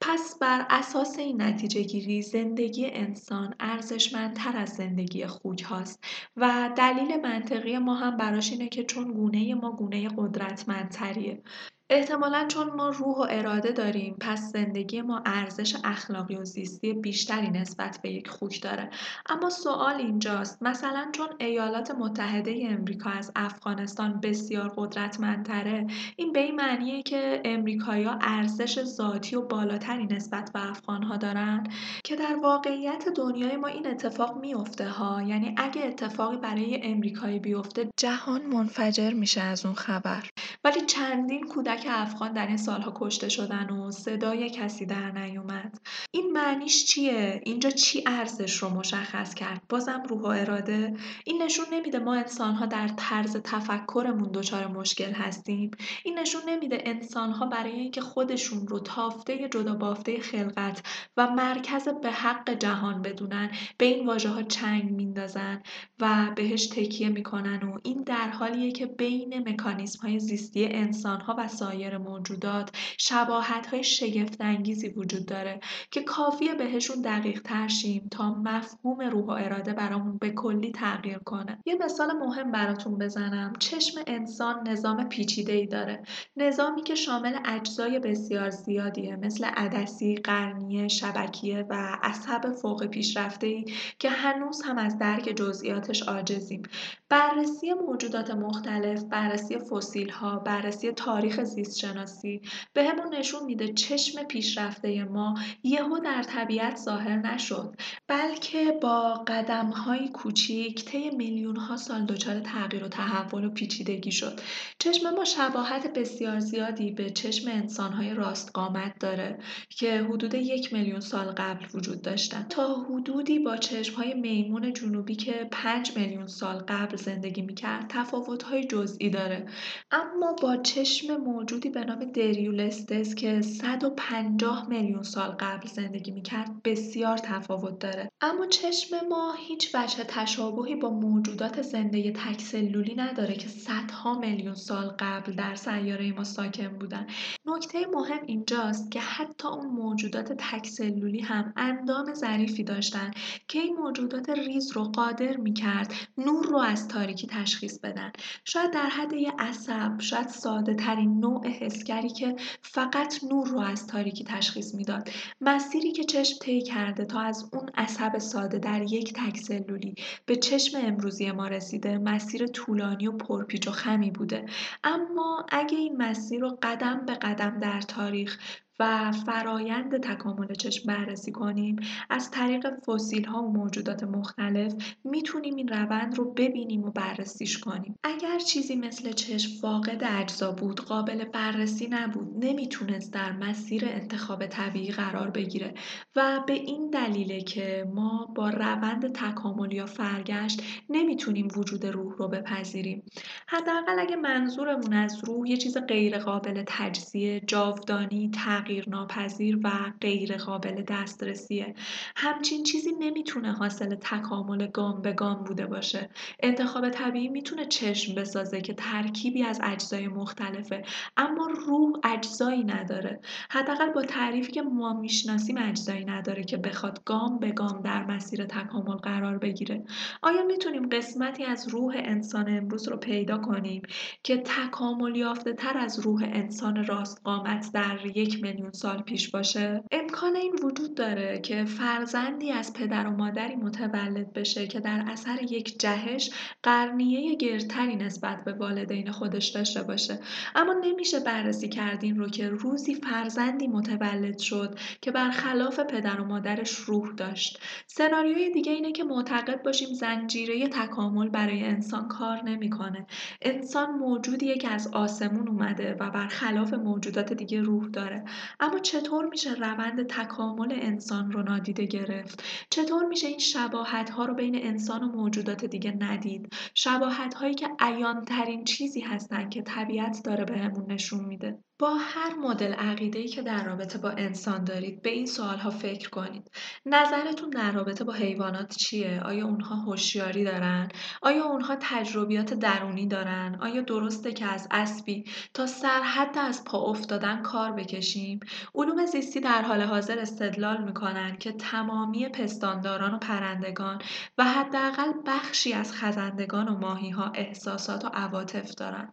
[0.00, 6.04] پس بر اساس این نتیجه گیری زندگی انسان ارزشمندتر از زندگی خوک هاست.
[6.36, 11.42] و دلیل منطقی ما هم براش اینه که چون گونه ما گونه قدرتمندتریه.
[11.90, 17.50] احتمالا چون ما روح و اراده داریم پس زندگی ما ارزش اخلاقی و زیستی بیشتری
[17.50, 18.90] نسبت به یک خوک داره.
[19.28, 26.54] اما سوال اینجاست مثلا چون ایالات متحده امریکا از افغانستان بسیار قدرتمندتره این به این
[26.54, 31.66] معنیه که امریکایا ارزش ذاتی و بالاتری نسبت به افغانها دارن؟
[32.04, 37.88] که در واقعیت دنیای ما این اتفاق میفته ها یعنی اگه اتفاقی برای امریکایی بیفته
[37.96, 40.30] جهان منفجر میشه از اون خبر.
[40.64, 45.80] ولی چندین کودک افغان در این سالها کشته شدن و صدای کسی در نیومد.
[46.10, 51.66] این معنیش چیه؟ اینجا چی ارزش رو مشخص کرد؟ بازم روح و اراده این نشون
[51.72, 55.70] نمیده ما انسانها در طرز تفکرمون دچار مشکل هستیم.
[56.04, 60.82] این نشون نمیده انسانها برای اینکه خودشون رو تافته جدا بافته خلقت
[61.16, 65.62] و مرکز به حق جهان بدونن به این واژه ها چنگ میندازن
[66.00, 71.34] و بهش تکیه می‌کنن و این در حالیه که بین مکانیزم های زیستی انسان ها
[71.38, 78.34] و سایر موجودات شباهت های شگفت انگیزی وجود داره که کافیه بهشون دقیق ترشیم تا
[78.34, 81.58] مفهوم روح و اراده برامون به کلی تغییر کنه.
[81.66, 83.52] یه مثال مهم براتون بزنم.
[83.58, 86.02] چشم انسان نظام پیچیده ای داره.
[86.36, 93.64] نظامی که شامل اجزای بسیار زیادیه مثل عدسی، قرنیه، شبکیه و عصب فوق پیشرفته ای
[93.98, 96.62] که هنوز هم از درک جزئیاتش عاجزیم.
[97.08, 102.40] بررسی موجودات مختلف بررسی فسیل ها بررسی تاریخ زیست شناسی
[102.72, 107.74] به همون نشون میده چشم پیشرفته ما یهو در طبیعت ظاهر نشد
[108.08, 114.12] بلکه با قدم های کوچیک طی میلیون ها سال دچار تغییر و تحول و پیچیدگی
[114.12, 114.40] شد.
[114.78, 119.38] چشم ما شباهت بسیار زیادی به چشم انسان های راست قامت داره
[119.68, 122.46] که حدود یک میلیون سال قبل وجود داشتن.
[122.48, 128.42] تا حدودی با چشم های میمون جنوبی که پنج میلیون سال قبل زندگی می‌کرد تفاوت
[128.42, 129.46] های جزئی داره.
[129.90, 137.18] اما با چشم موجودی به نام دریولستس که 150 میلیون سال قبل زندگی می‌کرد بسیار
[137.18, 138.10] تفاوت داره.
[138.20, 144.86] اما چشم ما هیچ وجه تشابهی با موجودات زنده تکسلولی نداره که صدها میلیون سال
[144.98, 147.06] قبل در سیاره ما ساکن بودن.
[147.46, 153.10] نکته مهم اینجاست که حتی اون موجودات تکسلولی هم اندام ظریفی داشتن
[153.48, 158.12] که این موجودات ریز رو قادر می‌کرد نور رو از تاریکی تشخیص بدن.
[158.44, 163.86] شاید در حد یه عصب شاید ساده ترین نوع حسگری که فقط نور رو از
[163.86, 165.10] تاریکی تشخیص می‌داد.
[165.40, 169.94] مسیری که چشم طی کرده تا از اون عصب ساده در یک تک سلولی
[170.26, 174.46] به چشم امروزی ما رسیده مسیر طولانی و پرپیچ و خمی بوده.
[174.84, 178.38] اما اگه این مسیر رو قدم به قدم در تاریخ
[178.80, 181.76] و فرایند تکامل چشم بررسی کنیم.
[182.10, 187.98] از طریق فسیل ها و موجودات مختلف می‌تونیم این روند رو ببینیم و بررسیش کنیم.
[188.04, 194.90] اگر چیزی مثل چشم فاقد اجزا بود قابل بررسی نبود نمی‌تونست در مسیر انتخاب طبیعی
[194.90, 195.74] قرار بگیره
[196.16, 202.28] و به این دلیله که ما با روند تکامل یا فرگشت نمی‌تونیم وجود روح رو
[202.28, 203.02] بپذیریم.
[203.48, 210.36] حداقل اگه منظورمون از روح یه چیز غیر قابل تجزیه جاودانی تغییر ناپذیر و غیر
[210.36, 211.74] قابل دسترسیه.
[212.16, 216.10] همچین چیزی نمی‌تونه حاصل تکامل گام به گام بوده باشه.
[216.40, 220.82] انتخاب طبیعی می‌تونه چشم بسازه که ترکیبی از اجزای مختلفه
[221.16, 223.20] اما روح اجزایی نداره.
[223.50, 228.44] حداقل با تعریفی که ما می‌شناسیم اجزایی نداره که بخواد گام به گام در مسیر
[228.44, 229.84] تکامل قرار بگیره.
[230.22, 233.82] آیا می‌تونیم قسمتی از روح انسان امروز رو پیدا کنیم
[234.22, 239.84] که تکامل یافته تر از روح انسان راست قامت در یک میلیون سال پیش باشه
[239.92, 245.42] امکان این وجود داره که فرزندی از پدر و مادری متولد بشه که در اثر
[245.42, 246.30] یک جهش
[246.62, 250.18] قرنیه گرتری نسبت به والدین خودش داشته باشه.
[250.54, 256.74] اما نمیشه بررسی کردین رو که روزی فرزندی متولد شد که برخلاف پدر و مادرش
[256.74, 257.60] روح داشت.
[257.86, 263.06] سناریوی دیگه اینه که معتقد باشیم زنجیره تکامل برای انسان کار نمی‌کنه.
[263.42, 268.24] انسان موجودیه که از آسمون اومده و برخلاف موجودات دیگه روح داره.
[268.60, 274.34] اما چطور میشه روند تکامل انسان رو نادیده گرفت؟ چطور میشه این شباهت ها رو
[274.34, 280.20] بین انسان و موجودات دیگه ندید؟ شباهت هایی که عیان ترین چیزی هستن که طبیعت
[280.24, 281.58] داره بهمون نشون میده.
[281.78, 286.50] با هر مدل عقیده‌ای که در رابطه با انسان دارید به این سوالها فکر کنید.
[286.86, 290.88] نظرتون در رابطه با حیوانات چیه؟ آیا اونها هوشیاری دارن؟
[291.22, 297.42] آیا اونها تجربیات درونی دارن؟ آیا درسته که از اسبی تا سرحد از پا افتادن
[297.42, 298.40] کار بکشیم؟
[298.74, 304.02] علوم زیستی در حال حاضر استدلال می‌کنن که تمامی پستانداران و پرندگان
[304.38, 309.12] و حداقل بخشی از خزندگان و ماهیها احساسات و عواطف دارن.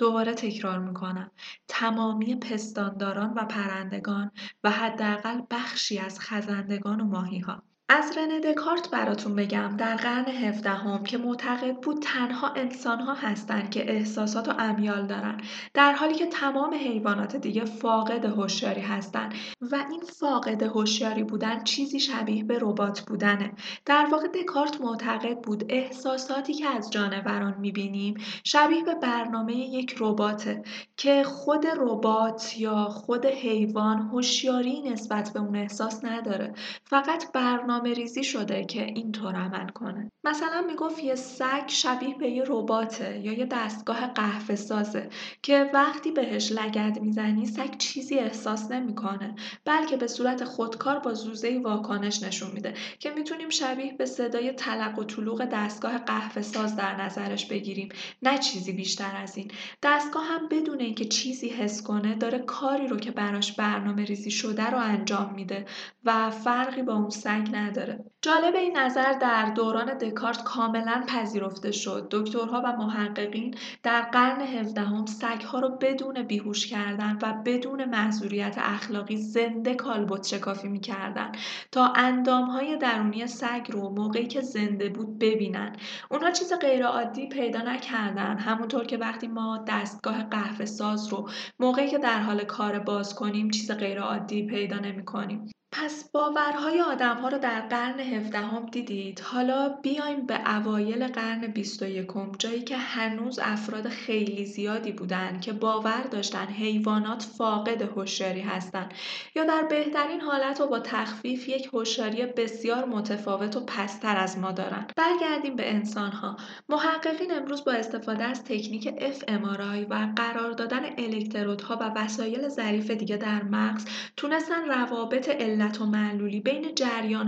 [0.00, 1.32] دوباره تکرار می‌کنم.
[1.68, 4.32] تمامی پستانداران و پرندگان
[4.64, 7.64] و حداقل بخشی از خزندگان و ماهیها.
[7.92, 13.90] از رنه دکارت براتون بگم در قرن هفدهم که معتقد بود تنها انسانها هستند که
[13.92, 15.40] احساسات و امیال دارن
[15.74, 22.00] در حالی که تمام حیوانات دیگه فاقد هوشیاری هستند و این فاقد هوشیاری بودن چیزی
[22.00, 23.52] شبیه به ربات بودنه.
[23.86, 30.62] در واقع دکارت معتقد بود احساساتی که از جانوران می‌بینیم شبیه به برنامه یک رباته
[30.96, 36.52] که خود ربات یا خود حیوان هوشیاری نسبت به اون احساس نداره.
[36.84, 40.10] فقط برنامه برنامه ریزی شده که اینطور عمل کنه.
[40.24, 45.08] مثلا می‌گفت یه سگ شبیه به یه رباته یا یه دستگاه قهوه سازه
[45.42, 51.60] که وقتی بهش لگد می‌زنی سگ چیزی احساس نمی‌کنه بلکه به صورت خودکار با زوزه
[51.64, 57.02] واکنش نشون میده که می‌تونیم شبیه به صدای تلق و طلوق دستگاه قهوه ساز در
[57.02, 57.88] نظرش بگیریم.
[58.22, 59.50] نه چیزی بیشتر از این.
[59.82, 64.70] دستگاه هم بدون اینکه چیزی حس کنه داره کاری رو که براش برنامه ریزی شده
[64.70, 65.66] رو انجام میده
[66.04, 67.69] و فرقی با اون سگ نداره.
[67.70, 68.09] ederim.
[68.22, 72.08] جالب این نظر در دوران دکارت کاملا پذیرفته شد.
[72.10, 79.16] دکترها و محققین در قرن هفدهم سگها رو بدون بیهوش کردن و بدون معذوریت اخلاقی
[79.16, 81.32] زنده کالبد شکافی می‌کردن
[81.72, 85.76] تا اندامهای درونی سگ رو موقعی که زنده بود ببینن.
[86.10, 88.38] اونها چیز غیرعادی پیدا نکردن.
[88.38, 91.28] همونطور که وقتی ما دستگاه قهوه ساز رو
[91.58, 95.50] موقعی که در حال کار باز کنیم چیز غیرعادی پیدا نمی کنیم.
[95.72, 99.20] پس باورهای آدمها رو در قرن هفدهم دیدید.
[99.20, 105.40] حالا بیایم به اوایل قرن بیست و یکم جایی که هنوز افراد خیلی زیادی بودن
[105.40, 108.92] که باور داشتن حیوانات فاقد هوشیاری هستند
[109.34, 114.52] یا در بهترین حالت و با تخفیف یک هوشیاری بسیار متفاوت و پستر از ما
[114.52, 114.86] دارن.
[114.96, 116.36] برگردیم به انسانها.
[116.68, 123.16] محققین امروز با استفاده از تکنیک fMRI و قرار دادن الکترودها و وسایل ظریف دیگه
[123.16, 123.84] در مغز
[124.16, 126.70] تونستن روابط علت و معلولی بین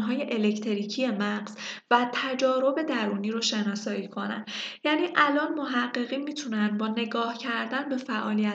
[0.01, 0.23] های
[0.73, 1.57] الکتریکی مغز
[1.91, 4.45] و تجارب درونی رو شناسایی کنن.
[4.85, 7.97] یعنی الان محققین می‌تونن با نگاه کردن به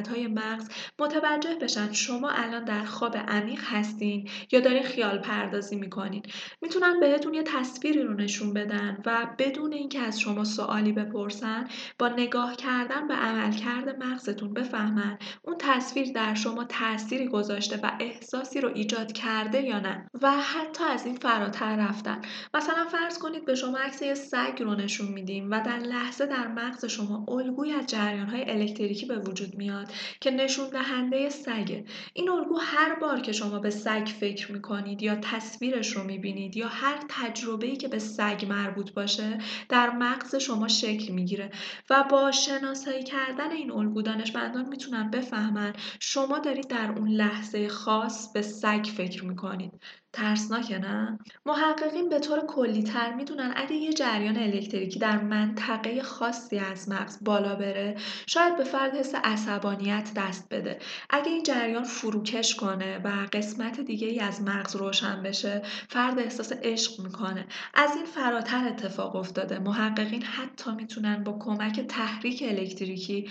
[0.09, 6.23] های مغز متوجه بشن شما الان در خواب عمیق هستین یا دارین خیال پردازی می‌کنین.
[6.61, 11.67] می‌تونن بهتون یه تصویری رو نشون بدن و بدون اینکه از شما سوالی بپرسن
[11.99, 18.61] با نگاه کردن به عملکرد مغزتون بفهمن اون تصویر در شما تأثیری گذاشته و احساسی
[18.61, 20.09] رو ایجاد کرده یا نه.
[20.21, 22.06] و حتی از این فراتر رفتن
[22.53, 26.47] مثلا فرض کنید به شما عکس یه سگ رو نشون میدیم و در لحظه در
[26.47, 29.91] مغز شما الگوی از جریان های الکتریکی به وجود میاد
[30.21, 35.15] که نشون دهنده سگه این الگو هر بار که شما به سگ فکر می‌کنید یا
[35.15, 39.37] تصویرش رو می‌بینید یا هر تجربه‌ای که به سگ مربوط باشه
[39.69, 41.51] در مغز شما شکل می‌گیره
[41.89, 48.31] و با شناسایی کردن این الگو دانشمندان می‌تونن بفهمن شما دارید در اون لحظه خاص
[48.33, 49.73] به سگ فکر می‌کنید.
[50.13, 56.89] ترسناکه نه؟ محققین به طور کلیتر می‌دونن اگه یه جریان الکتریکی در منطقه خاصی از
[56.89, 60.79] مغز بالا بره شاید به فرد حس عصبانیت دست بده.
[61.09, 66.53] اگه این جریان فروکش کنه و قسمت دیگه ای از مغز روشن بشه فرد احساس
[66.63, 67.45] عشق می‌کنه.
[67.73, 69.59] از این فراتر اتفاق افتاده.
[69.59, 73.29] محققین حتی می‌تونن با کمک تحریک الکتریکی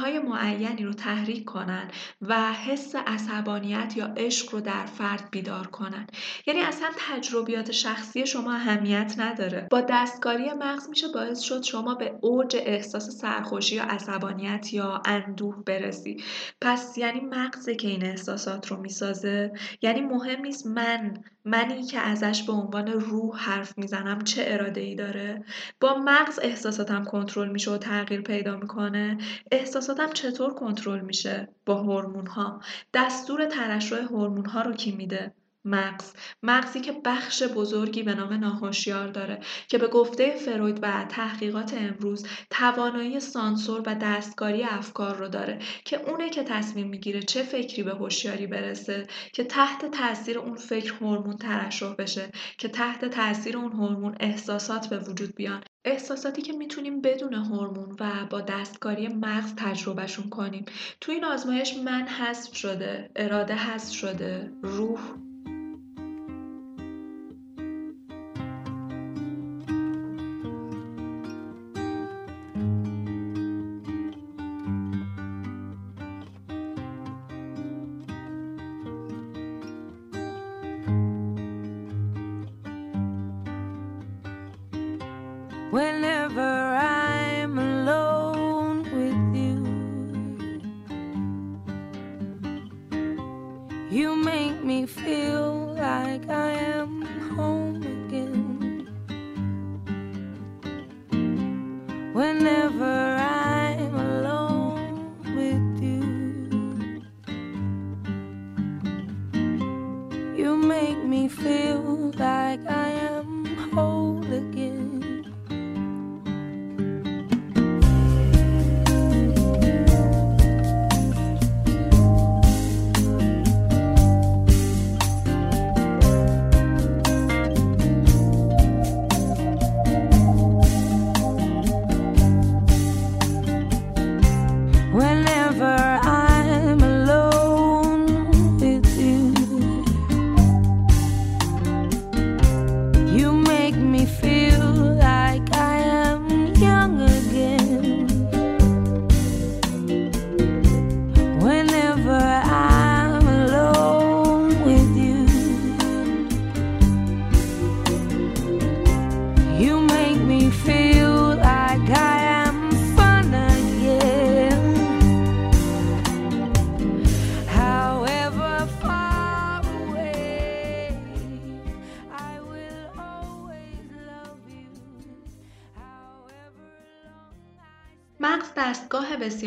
[0.00, 1.88] های معینی رو تحریک کنن
[2.22, 5.91] و حس عصبانیت یا عشق رو در فرد بیدار کنن.
[5.92, 6.06] می‌کنن.
[6.46, 9.66] یعنی اصلا تجربیات شخصی شما اهمیت نداره.
[9.70, 15.62] با دستکاری مغز میشه باعث شد شما به اوج احساس سرخوشی یا عصبانیت یا اندوه
[15.66, 16.16] برسی.
[16.60, 21.14] پس یعنی مغزه که این احساسات رو می‌سازه یعنی مهم نیست من
[21.44, 25.44] منی که ازش به عنوان روح حرف می‌زنم چه اراده ای داره.
[25.80, 29.18] با مغز احساساتم کنترل میشه و تغییر پیدا می‌کنه.
[29.52, 32.60] احساساتم چطور کنترل میشه با هورمون ها
[32.94, 35.32] دستور ترشح هورمون ها رو کی میده؟
[35.64, 36.12] مغز.
[36.42, 42.26] مغزی که بخش بزرگی به نام ناهوشیار داره که به گفته فروید و تحقیقات امروز
[42.50, 47.90] توانایی سانسور و دستکاری افکار رو داره که اونه که تصمیم می‌گیره چه فکری به
[47.90, 54.16] هوشیاری برسه که تحت تاثیر اون فکر هورمون ترشح بشه که تحت تاثیر اون هورمون
[54.20, 55.62] احساسات به وجود بیان.
[55.84, 60.64] احساساتی که می‌تونیم بدون هورمون و با دستکاری مغز تجربهشون کنیم.
[61.00, 65.00] تو این آزمایش من حذف شده اراده حذف شده روح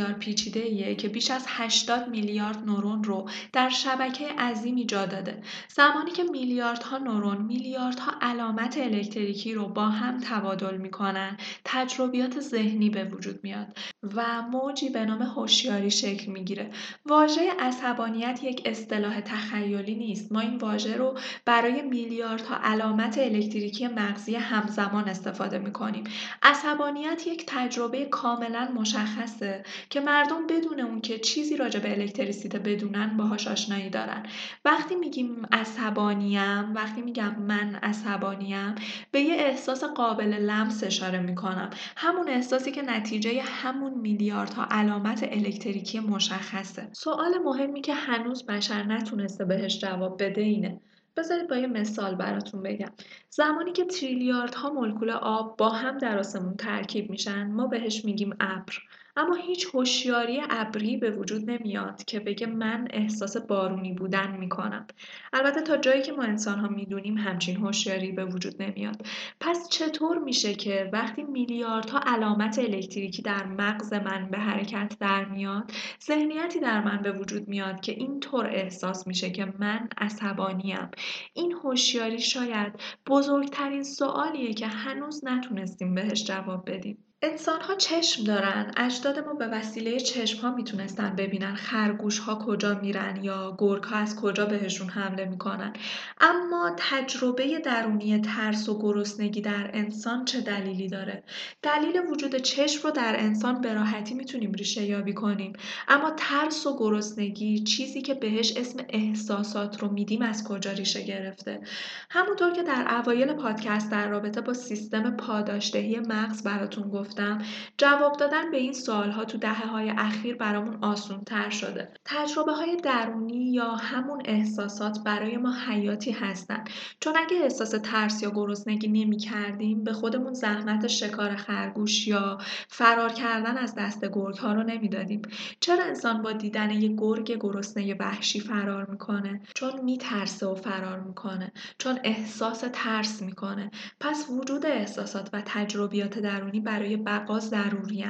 [0.06, 5.42] بسیار پیچیده که بیش از 80 میلیارد نورون رو در شبکه عظیمی جا داده.
[5.68, 13.04] زمانی که میلیاردها نورون میلیاردها علامت الکتریکی رو با هم تبادل می‌کنن، تجربیات ذهنی به
[13.04, 13.68] وجود میاد
[14.16, 16.70] و موجی به نام هوشیاری شکل می‌گیره.
[17.06, 20.32] واژه عصبانیت یک اصطلاح تخیلی نیست.
[20.32, 26.04] ما این واژه رو برای میلیاردها علامت الکتریکی مغزی همزمان استفاده می‌کنیم.
[26.44, 32.60] عصبانیت یک تجربه کاملا مشخصه که مردم بدون اون که چیزی راجع به الکتریسیته
[32.96, 34.24] بدونن باهاش آشنایی دارن.
[34.66, 38.76] وقتی میگیم عصبانیم وقتی میگم من عصبانیم
[39.12, 41.70] به یه احساس قابل لمس اشاره می‌کنم.
[41.98, 46.90] همون احساسی که نتیجه همون میلیاردها علامت الکتریکی مشخصه.
[46.94, 50.80] سوال مهمی که هنوز بشر نتونسته بهش جواب بده اینه.
[51.18, 52.92] بذارید با یه مثال براتون بگم.
[53.30, 58.74] زمانی که تریلیاردها مولکول آب با هم در آسمون ترکیب میشن ما بهش میگیم ابر.
[59.18, 64.88] اما هیچ هوشیاری ابری به وجود نمیاد که بگه من احساس بارونی بودن می‌کنم.
[65.34, 69.06] البته تا جایی که ما انسان ها می‌دونیم همچین هوشیاری به وجود نمیاد.
[69.40, 75.72] پس چطور میشه که وقتی میلیاردها علامت الکتریکی در مغز من به حرکت در میاد
[76.08, 80.90] ذهنیتی در من به وجود میاد که اینطور احساس میشه که من عصبانیم؟
[81.34, 82.74] این هوشیاری شاید
[83.08, 87.05] بزرگترین سوالیه که هنوز نتونستیم بهش جواب بدیم.
[87.32, 88.72] انسان ها چشم دارن.
[88.78, 93.96] اجداد ما به وسیله چشم ها می‌تونستن ببینن خرگوش ها کجا میرن یا گرگ ها
[93.96, 95.74] از کجا بهشون حمله می‌کنن.
[96.22, 101.24] اما تجربه درونی ترس و گرسنگی در انسان چه دلیلی داره؟
[101.62, 105.54] دلیل وجود چشم رو در انسان به راحتی می‌تونیم ریشه یابی کنیم.
[105.88, 111.62] اما ترس و گرسنگی چیزی که بهش اسم احساسات رو میدیم از کجا ریشه گرفته؟
[112.10, 117.42] همونطور که در اوایل پادکست در رابطه با سیستم پاداشدهی مغز براتون گفت گفتم
[117.78, 121.90] جواب دادن به این سوالها تو دهه های اخیر برامون آسون تر شده.
[122.06, 126.64] تجربه های درونی یا همون احساسات برای ما حیاتی هستن
[127.00, 132.38] چون اگه احساس ترس یا گرسنگی نمی کردیم به خودمون زحمت شکار خرگوش یا
[132.68, 135.22] فرار کردن از دست گرگ ها رو نمی‌دادیم.
[135.60, 141.52] چرا انسان با دیدن یه گرگ گرسنه وحشی فرار می‌کنه؟ چون میترسه و فرار می‌کنه.
[141.78, 143.72] چون احساس ترس می‌کنه.
[144.00, 148.06] پس وجود احساسات و تجربیات درونی برای بقا ضروری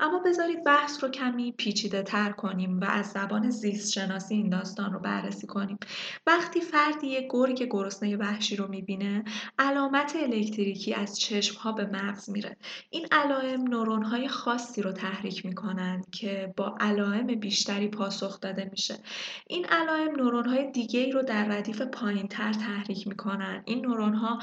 [0.00, 4.92] اما بذارید بحث رو کمی پیچیده تر کنیم و از زبان زیست شناسی این داستان
[4.92, 5.78] رو بررسی کنیم.
[6.26, 9.24] وقتی فردی یه گرگ گرسنه وحشی رو می‌بینه
[9.58, 12.56] علامت الکتریکی از چشم ها به مغز میره.
[12.90, 18.98] این علائم نورون های خاصی رو تحریک می‌کنند که با علائم بیشتری پاسخ داده میشه.
[19.46, 23.62] این علائم نورون های دیگه رو در ردیف پایین تر تحریک می‌کنن.
[23.66, 24.38] این نورون ها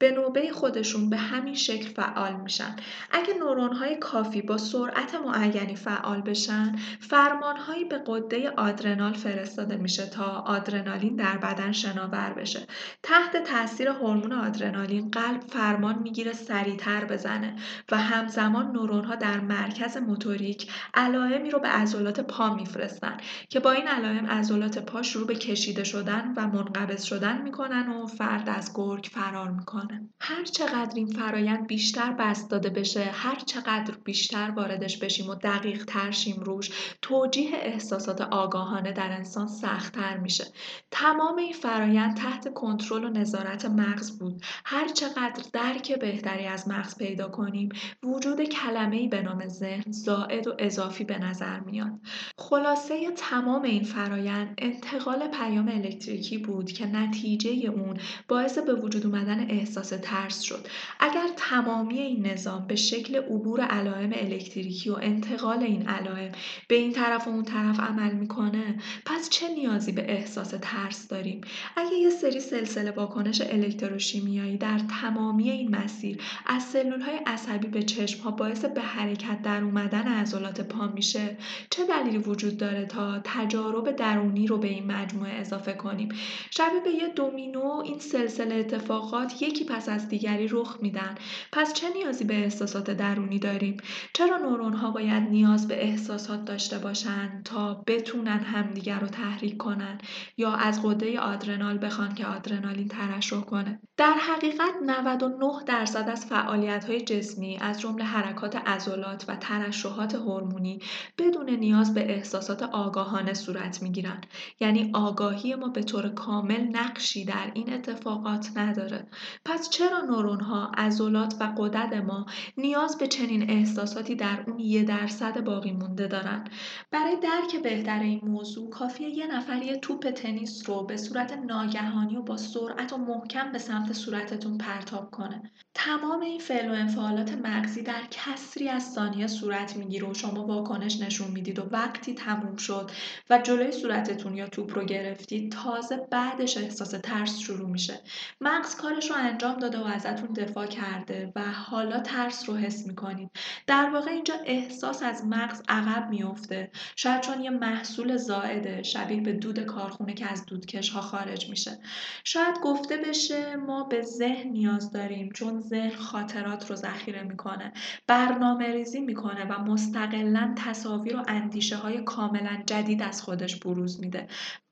[0.00, 2.76] به نوبه خودشون به همین شکل فعال میشن.
[3.10, 10.06] اگه نورون های کافی با سرعت معینی فعال بشن فرمانهایی به قده آدرنال فرستاده میشه
[10.06, 12.60] تا آدرنالین در بدن شناور بشه.
[13.02, 17.56] تحت تاثیر هورمون آدرنالین قلب فرمان می‌گیره سریعتر بزنه
[17.92, 23.16] و همزمان نورون ها در مرکز موتوریک علائمی رو به عضلات پا میفرستن
[23.48, 28.06] که با این علائم عضلات پا شروع به کشیده شدن و منقبض شدن می‌کنن و
[28.06, 29.89] فرد از گرگ فرار می‌کنه.
[30.20, 35.84] هر چقدر این فرایند بیشتر بست داده بشه هر چقدر بیشتر واردش بشیم و دقیق
[35.84, 36.70] ترشیم روش
[37.02, 40.44] توجیه احساسات آگاهانه در انسان سختتر میشه.
[40.90, 44.42] تمام این فرایند تحت کنترل و نظارت مغز بود.
[44.64, 47.68] هر چقدر درک بهتری از مغز پیدا کنیم
[48.02, 52.00] وجود کلمه ای به نام ذهن زائد و اضافی به نظر میاد.
[52.38, 57.96] خلاصه تمام این فرایند انتقال پیام الکتریکی بود که نتیجه اون
[58.28, 60.66] باعث به وجود اومدن احساس احساس ترس شد.
[61.00, 66.32] اگر تمامی این نظام به شکل عبور علائم الکتریکی و انتقال این علائم
[66.68, 68.74] به این طرف و اون طرف عمل می‌کنه
[69.04, 71.40] پس چه نیازی به احساس ترس داریم؟
[71.76, 77.82] اگه یه سری سلسله واکنش الکتروشیمیایی در تمامی این مسیر از سلول های عصبی به
[77.82, 81.36] چشم ها باعث به حرکت در اومدن عضلات پا میشه
[81.70, 86.08] چه دلیلی وجود داره تا تجارب درونی رو به این مجموعه اضافه کنیم؟
[86.50, 91.14] شبیه به یه دومینو این سلسله اتفاقات یکی پس از دیگری رخ میدن.
[91.52, 93.76] پس چه نیازی به احساسات درونی داریم؟
[94.14, 99.98] چرا نورون ها باید نیاز به احساسات داشته باشند تا بتونن همدیگر رو تحریک کنن
[100.36, 106.84] یا از قده آدرنال بخوان که آدرنالین ترشح کنه؟ در حقیقت 99 درصد از فعالیت
[106.84, 110.78] های جسمی از جمله حرکات عضلات و ترشحات هورمونی
[111.18, 114.20] بدون نیاز به احساسات آگاهانه صورت می‌گیرن
[114.60, 119.06] یعنی آگاهی ما به طور کامل نقشی در این اتفاقات نداره.
[119.52, 122.26] پس چرا نورون ها عضلات و قدرت ما
[122.56, 126.44] نیاز به چنین احساساتی در اون یه درصد باقی مونده دارن؟
[126.90, 132.16] برای درک بهتر این موضوع کافیه یه نفر یه توپ تنیس رو به صورت ناگهانی
[132.16, 135.50] و با سرعت و محکم به سمت صورتتون پرتاب کنه.
[135.74, 141.00] تمام این فعل و انفعالات مغزی در کسری از ثانیه صورت می‌گیره و شما واکنش
[141.00, 142.90] نشون می‌دید و وقتی تموم شد
[143.30, 148.00] و جلوی صورتتون یا توپ رو گرفتید تازه بعدش احساس ترس شروع میشه.
[148.40, 153.30] مغز کارش رو انجام داده و ازتون دفاع کرده و حالا ترس رو حس می‌کنید.
[153.66, 159.32] در واقع اینجا احساس از مغز عقب میفته شاید چون یه محصول زائده شبیه به
[159.32, 161.78] دود کارخونه که از دودکش ها خارج میشه.
[162.24, 167.72] شاید گفته بشه ما به ذهن نیاز داریم چون ذهن خاطرات رو ذخیره می‌کنه
[168.06, 174.28] برنامه ریزی می‌کنه و مستقلا تصاویر و اندیشه های کاملا جدید از خودش بروز میده.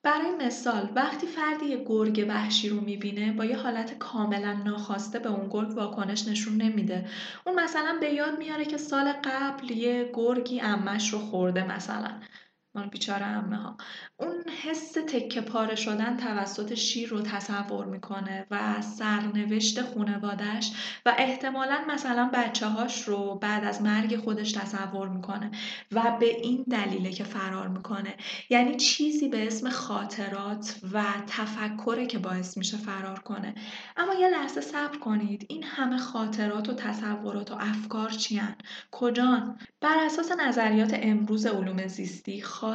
[0.08, 5.28] برای مثال وقتی فردی یه گرگ وحشی رو می‌بینه با یه حالت کاملا ناخواسته به
[5.30, 7.08] اون گرگ واکنش نشون نمیده.
[7.46, 12.20] اون مثلا به یاد میاره که سال قبل یه گرگی امش رو خورده مثلا.
[12.78, 13.76] مال بیچاره امه ها
[14.16, 20.72] اون حس تکه پاره شدن توسط شیر رو تصور می‌کنه و سرنوشت خونوادش
[21.06, 25.50] و احتمالا مثلا بچه هاش رو بعد از مرگ خودش تصور می‌کنه
[25.92, 28.14] و به این دلیله که فرار می‌کنه.
[28.50, 33.54] یعنی چیزی به اسم خاطرات و تفکره که باعث میشه فرار کنه.
[33.96, 38.54] اما یه لحظه صبر کنید این همه خاطرات و تصورات و افکار چیان
[38.90, 42.67] کجان؟ بر اساس نظریات امروز علوم زیستی خاطرات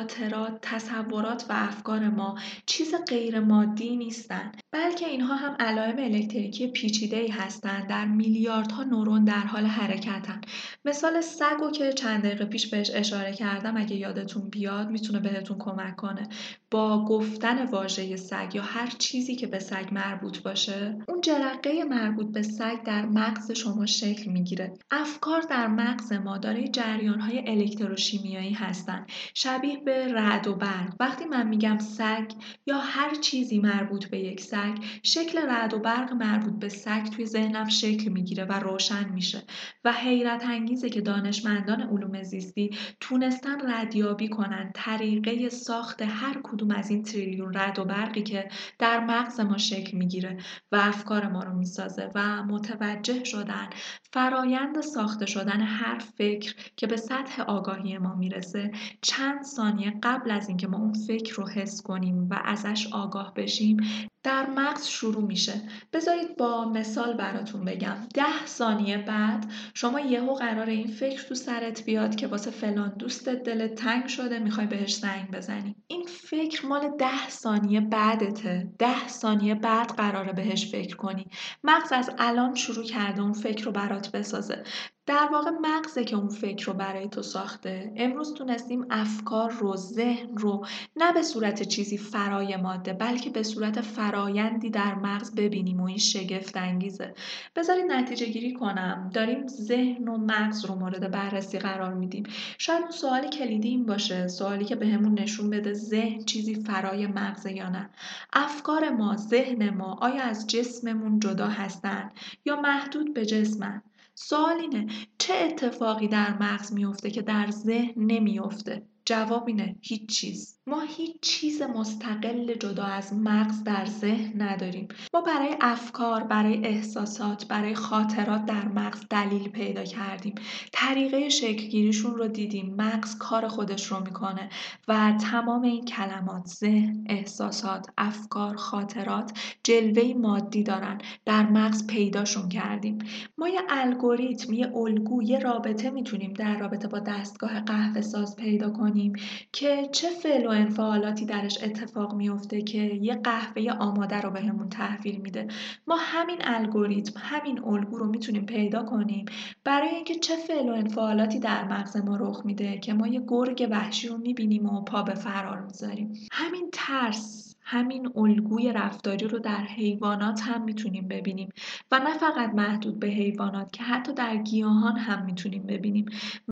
[0.62, 7.28] تصورات و افکار ما چیز غیر مادی نیستند بلکه اینها هم علائم الکتریکی پیچیده ای
[7.28, 7.88] هستند.
[7.88, 10.42] در میلیاردها نورون در حال حرکتن
[10.86, 15.96] مثال سگ که چند دقیقه پیش بهش اشاره کردم اگه یادتون بیاد می‌تونه بهتون کمک
[15.96, 16.30] کنه.
[16.72, 22.34] با گفتن واژه سگ یا هر چیزی که به سگ مربوط باشه اون جرقه مربوط
[22.34, 24.74] به سگ در مغز شما شکل می‌گیره.
[24.92, 26.38] افکار در مغز ما
[26.72, 32.32] جریان های الکتروشیمیایی هستن شبیه به رعد و برق وقتی من میگم سگ
[32.68, 34.63] یا هر چیزی مربوط به یک سگ
[35.04, 39.44] شکل رعد و برق مربوط به سگ توی ذهنم شکل می‌گیره و روشن میشه
[39.84, 46.90] و حیرت انگیزه که دانشمندان علوم زیستی تونستن ردیابی کنن طریقه ساخت هر کدوم از
[46.90, 48.50] این تریلیون رد و برقی که
[48.80, 50.38] در مغز ما شکل می‌گیره
[50.72, 53.70] و افکار ما رو می‌سازه و متوجه شدن
[54.14, 60.48] فرایند ساخته شدن هر فکر که به سطح آگاهی ما می‌رسه چند ثانیه قبل از
[60.48, 63.78] اینکه ما اون فکر رو حس کنیم و ازش آگاه بشیم
[64.24, 65.54] در مغز شروع میشه.
[65.94, 67.98] بذارید با مثال براتون بگم.
[68.14, 73.44] ده ثانیه بعد شما یهو قرار این فکر تو سرت بیاد که واسه فلان دوستت
[73.44, 75.76] دلت تنگ شده می‌خوای بهش زنگ بزنی.
[75.88, 78.74] این فکر مال ده ثانیه بعدته.
[78.80, 81.28] ده ثانیه بعد قراره بهش فکر کنی.
[81.64, 84.64] مغز از الان شروع کرده اون فکر رو برات بسازه.
[85.06, 87.92] در واقع مغزه که اون فکر رو برای تو ساخته.
[87.96, 93.82] امروز تونستیم افکار رو ذهن رو نه به صورت چیزی فرای ماده بلکه به صورت
[93.82, 97.14] فرایندی در مغز ببینیم و این شگفت انگیزه.
[97.56, 99.10] بذارید نتیجه گیری کنم.
[99.14, 102.24] داریم ذهن و مغز رو مورد بررسی قرار میدیم.
[102.58, 107.08] شاید اون سوال کلیدی این باشه سوالی که بهمون به نشون بده ذهن چیزی فرای
[107.08, 107.90] مغزه یا نه.
[108.34, 112.12] افکار ما ذهن ما آیا از جسممون جدا هستن
[112.46, 113.82] یا محدود به جسمن؟
[114.16, 114.88] سوال اینه
[115.18, 120.53] چه اتفاقی در مغز میفته که در ذهن نمیفته جواب اینه هیچ چیز.
[120.68, 124.88] ما هیچ چیز مستقل جدا از مغز در ذهن نداریم.
[125.14, 130.36] ما برای افکار برای احساسات برای خاطرات در مغز دلیل پیدا کردیم.
[130.72, 132.76] طریقه شکلگیریشون رو دیدیم.
[132.78, 134.50] مغز کار خودش رو می‌کنه
[134.88, 139.32] و تمام این کلمات ذهن احساسات افکار خاطرات
[139.64, 140.98] جلوه مادی دارن.
[141.26, 143.00] در مغز پیداشون کردیم.
[143.38, 148.70] ما یه الگوریتم یه الگو یه رابطه می‌تونیم در رابطه با دستگاه قهوه ساز پیدا
[148.70, 149.14] کنیم
[149.52, 155.48] که چه فعل انفعالاتی درش اتفاق میفته که یه قهوه آماده رو بهمون تحویل میده.
[155.88, 159.26] ما همین الگوریتم همین الگو رو می‌تونیم پیدا کنیم
[159.64, 163.68] برای اینکه چه فعل و انفعالاتی در مغز ما رخ میده که ما یه گرگ
[163.72, 166.14] وحشی رو می‌بینیم و پا به فرار می‌ذاریم.
[166.32, 171.50] همین ترس همین الگوی رفتاری رو در حیوانات هم می‌تونیم ببینیم.
[171.92, 176.06] و نه فقط محدود به حیوانات که حتی در گیاهان هم می‌تونیم ببینیم.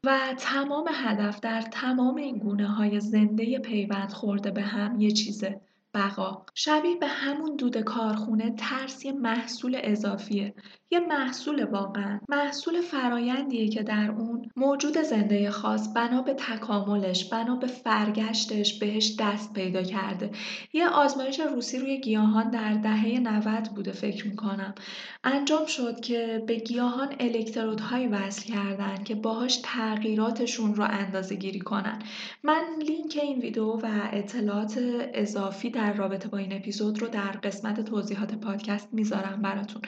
[0.06, 5.62] و تمام هدف در تمام این گونه های زنده پیوند خورده به هم یه چیزه.
[5.94, 10.54] بقا شبیه به همون دود کارخونه ترس یه محصول اضافیه.
[10.92, 12.20] یه محصول واقعا.
[12.30, 19.16] محصول فرایندیه که در اون موجود زنده خاص بنا به تکاملش بنا به فرگشتش بهش
[19.20, 20.32] دست پیدا کرده.
[20.74, 24.76] یه آزمایش روسی روی گیاهان در دهه 90 بوده فکر می‌کنم.
[25.24, 32.00] انجام شد که به گیاهان الکترودهایی وصل کردن که باهاش تغییراتشون رو اندازه گیری کنن.
[32.44, 34.80] من لینک این ویدیو و اطلاعات
[35.14, 39.82] اضافی در رابطه با این اپیزود رو در قسمت توضیحات پادکست می‌ذارم براتون.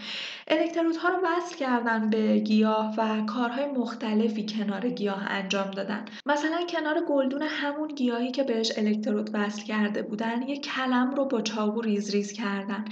[0.47, 6.05] الکترودها رو وصل کردن به گیاه و کارهای مختلفی کنار گیاه انجام دادن.
[6.25, 11.41] مثلا کنار گلدون همون گیاهی که بهش الکترود وصل کرده بودن یک کلم رو با
[11.41, 12.85] چاقو ریز ریز کردن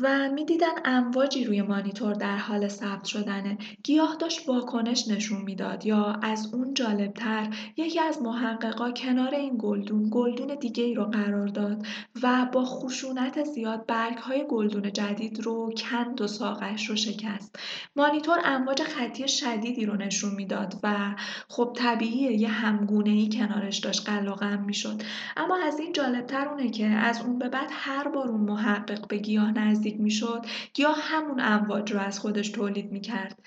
[0.00, 3.58] و می‌دیدن امواجی روی مانیتور در حال ثبت شدنه.
[3.82, 10.08] گیاه داشت واکنش نشون می‌داد یا از اون جالبتر یکی از محققا کنار این گلدون
[10.12, 11.86] گلدون دیگه ای رو قرار داد
[12.22, 17.56] و با خشونت زیاد برگ های گلدون جدید رو کند و ساقش رو شکست.
[17.96, 21.14] مانیتور امواج خطی شدیدی رو نشون می‌داد و
[21.48, 25.02] خب طبیعیه یه همگونه ای کنارش داشت قلاقم می‌شد.
[25.36, 29.16] اما از این جالبتر اونه که از اون به بعد هر بار اون محقق به
[29.16, 33.38] گیاه نزدیک می‌شد گیاه همون امواج رو از خودش تولید می‌کرد.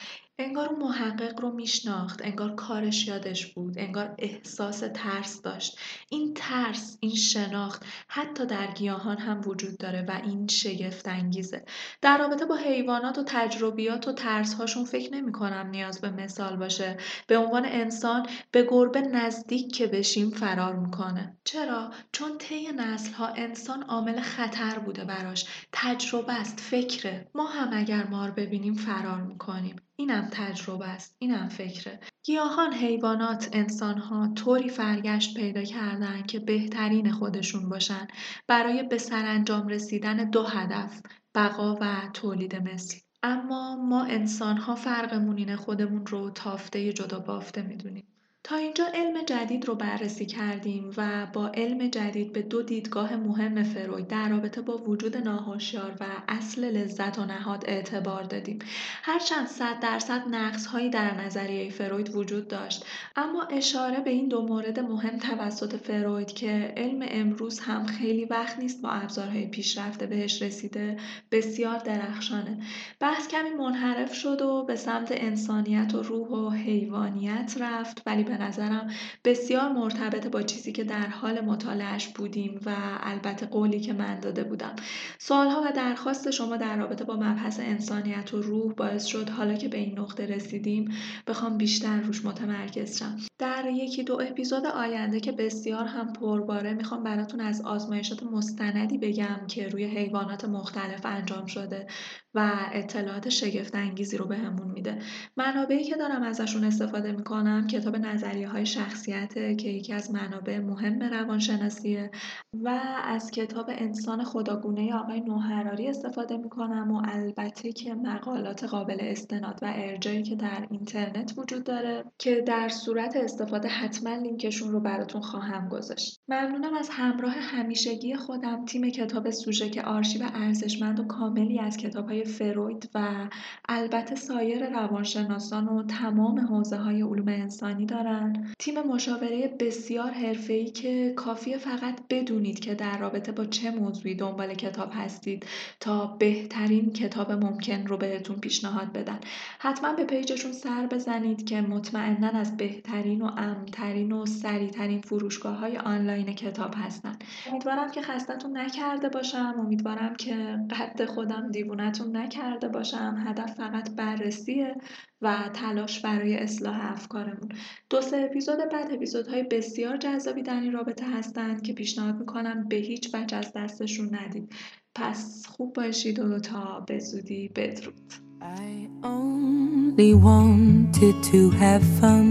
[0.42, 5.80] انگار اون محقق رو میشناخت انگار کارش یادش بود انگار احساس ترس داشت.
[6.10, 11.66] این ترس این شناخت حتی در گیاهان هم وجود داره و این شگفت انگیزه
[12.02, 16.56] در رابطه با حیوانات و تجربیات و ترس هاشون فکر نمی کنم نیاز به مثال
[16.56, 16.98] باشه.
[17.28, 21.38] به عنوان انسان به گربه نزدیک که بشیم فرار می‌کنه.
[21.44, 25.46] چرا؟ چون طی نسل ها انسان عامل خطر بوده براش.
[25.72, 27.28] تجربه است فکره.
[27.36, 29.76] ما هم اگر مار ببینیم فرار می‌کنیم.
[30.02, 32.00] اینم تجربه است اینم فکره.
[32.24, 38.08] گیاهان حیوانات انسانها طوری فرگشت پیدا کردن که بهترین خودشون باشن
[38.48, 41.02] برای به سرانجام رسیدن دو هدف
[41.36, 42.98] بقا و تولید مثل.
[43.24, 48.11] اما ما انسان ها فرقمون اینه خودمون رو تافته جدا بافته می‌دونیم.
[48.44, 53.64] تا اینجا علم جدید رو بررسی کردیم و با علم جدید به دو دیدگاه مهم
[53.64, 58.60] فروید در رابطه با وجود ناهوشیار و اصل لذت و نهاد اعتبار دادیم.
[59.04, 62.86] هرچند صد درصد نقص هایی در نظریه فروید وجود داشت
[63.16, 68.60] اما اشاره به این دو مورد مهم توسط فروید که علم امروز هم خیلی وقت
[68.60, 70.98] نیست با ابزارهای پیشرفته بهش رسیده
[71.32, 72.58] بسیار درخشانه.
[73.00, 78.38] بحث کمی منحرف شد و به سمت انسانیت و روح و حیوانیت رفت ولی به
[78.38, 78.90] نظرم
[79.24, 84.44] بسیار مرتبط با چیزی که در حال مطالعش بودیم و البته قولی که من داده
[84.44, 84.76] بودم.
[85.20, 89.68] سوالها و درخواست شما در رابطه با مبحث انسانیت و روح باعث شد حالا که
[89.68, 90.92] به این نقطه رسیدیم
[91.28, 93.18] بخوام بیشتر روش متمرکز شم.
[93.40, 99.48] در یکی دو اپیزود آینده که بسیار هم پرباره می‌خوام براتون از آزمایشات مستندی بگم
[99.48, 101.88] که روی حیوانات مختلف انجام شده
[102.34, 105.00] و اطلاعات شگفت انگیزی رو بهمون به میده.
[105.38, 111.02] منابعی که دارم ازشون استفاده می‌کنم کتاب نظریه های شخصیت که یکی از منابع مهم
[111.02, 112.12] روانشناسیه
[112.54, 119.60] و از کتاب انسان خداگونه آقای نوحراری استفاده می‌کنم و البته که مقالات قابل استناد
[119.62, 125.22] و ارجایی که در اینترنت وجود داره که در صورت استفاده حتما لینکشون رو براتون
[125.22, 126.22] خواهم گذاشت.
[126.28, 128.66] ممنونم از همراه همیشگی خودم.
[128.66, 133.30] تیم کتاب سوژه که آرشیو ارزشمند و کاملی از کتاب های فروید و
[133.70, 141.14] البته سایر روانشناسان و تمام حوزه های علوم انسانی دارن تیم مشاوره بسیار حرفه‌ای که
[141.16, 145.46] کافیه فقط بدونید که در رابطه با چه موضوعی دنبال کتاب هستید
[145.80, 149.20] تا بهترین کتاب ممکن رو بهتون پیشنهاد بدن.
[149.60, 155.78] حتما به پیجشون سر بزنید که مطمئنا از بهترین و امترین و سریعترین فروشگاه های
[155.78, 157.16] آنلاین کتاب هستن.
[157.50, 159.56] امیدوارم که خستتون نکرده باشم.
[159.60, 163.24] امیدوارم که قد خودم دیوونتون نکرده باشم.
[163.28, 164.76] هدف فقط بررسیه.
[165.22, 167.50] و تلاش برای اصلاح افکارمون.
[167.90, 172.76] دو سه اپیزود بعد اپیزودهای بسیار جذابی در این رابطه هستند که پیشنهاد می‌کنم به
[172.76, 174.54] هیچ وجه از دستشون ندید.
[174.96, 178.14] پس خوب باشید و تا به زودی بدرود.
[178.42, 182.28] I only wanted to have fun.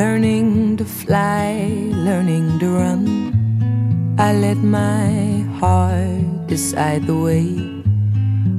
[0.00, 1.48] Learning to fly,
[2.08, 3.04] learning to run.
[4.18, 5.08] I let my
[5.60, 7.76] heart decide the way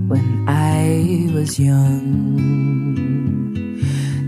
[0.08, 2.87] When I was young.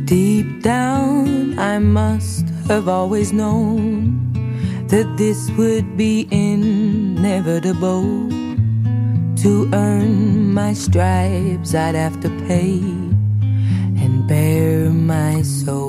[0.10, 4.34] Deep down, I must have always known
[4.88, 8.02] that this would be inevitable.
[9.44, 12.80] To earn my stripes, I'd have to pay
[14.02, 15.89] and bare my soul.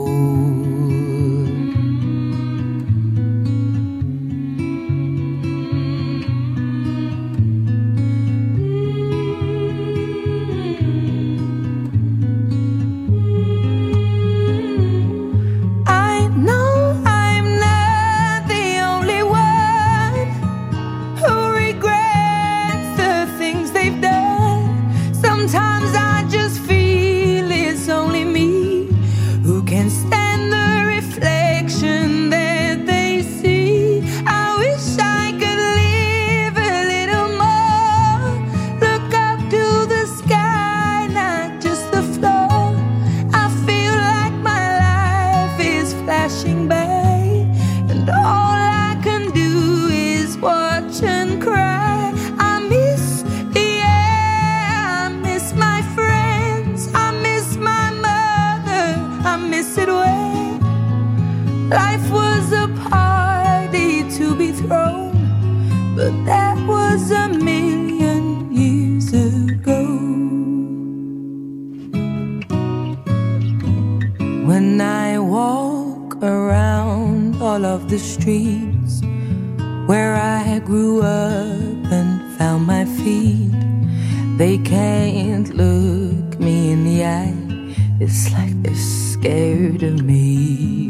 [88.33, 90.89] Like like this scared of me.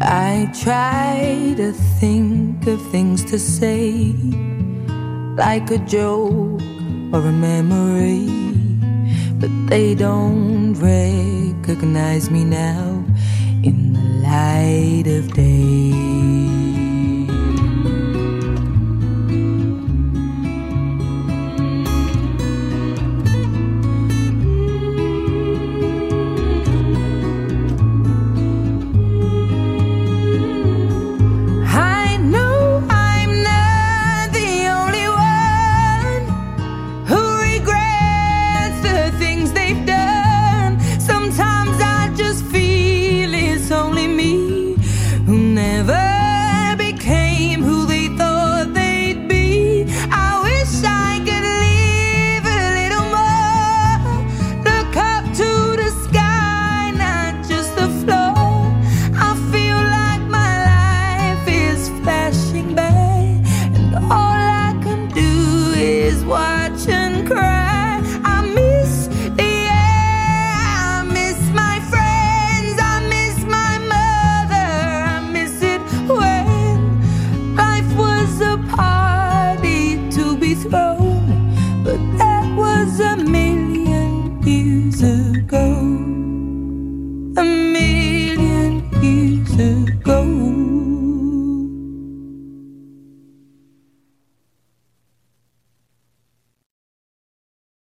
[0.00, 4.14] I try to think of things to say,
[5.36, 6.60] like a joke
[7.12, 8.28] or a memory,
[9.40, 13.04] but they don't recognize me now
[13.62, 16.07] in the light of day.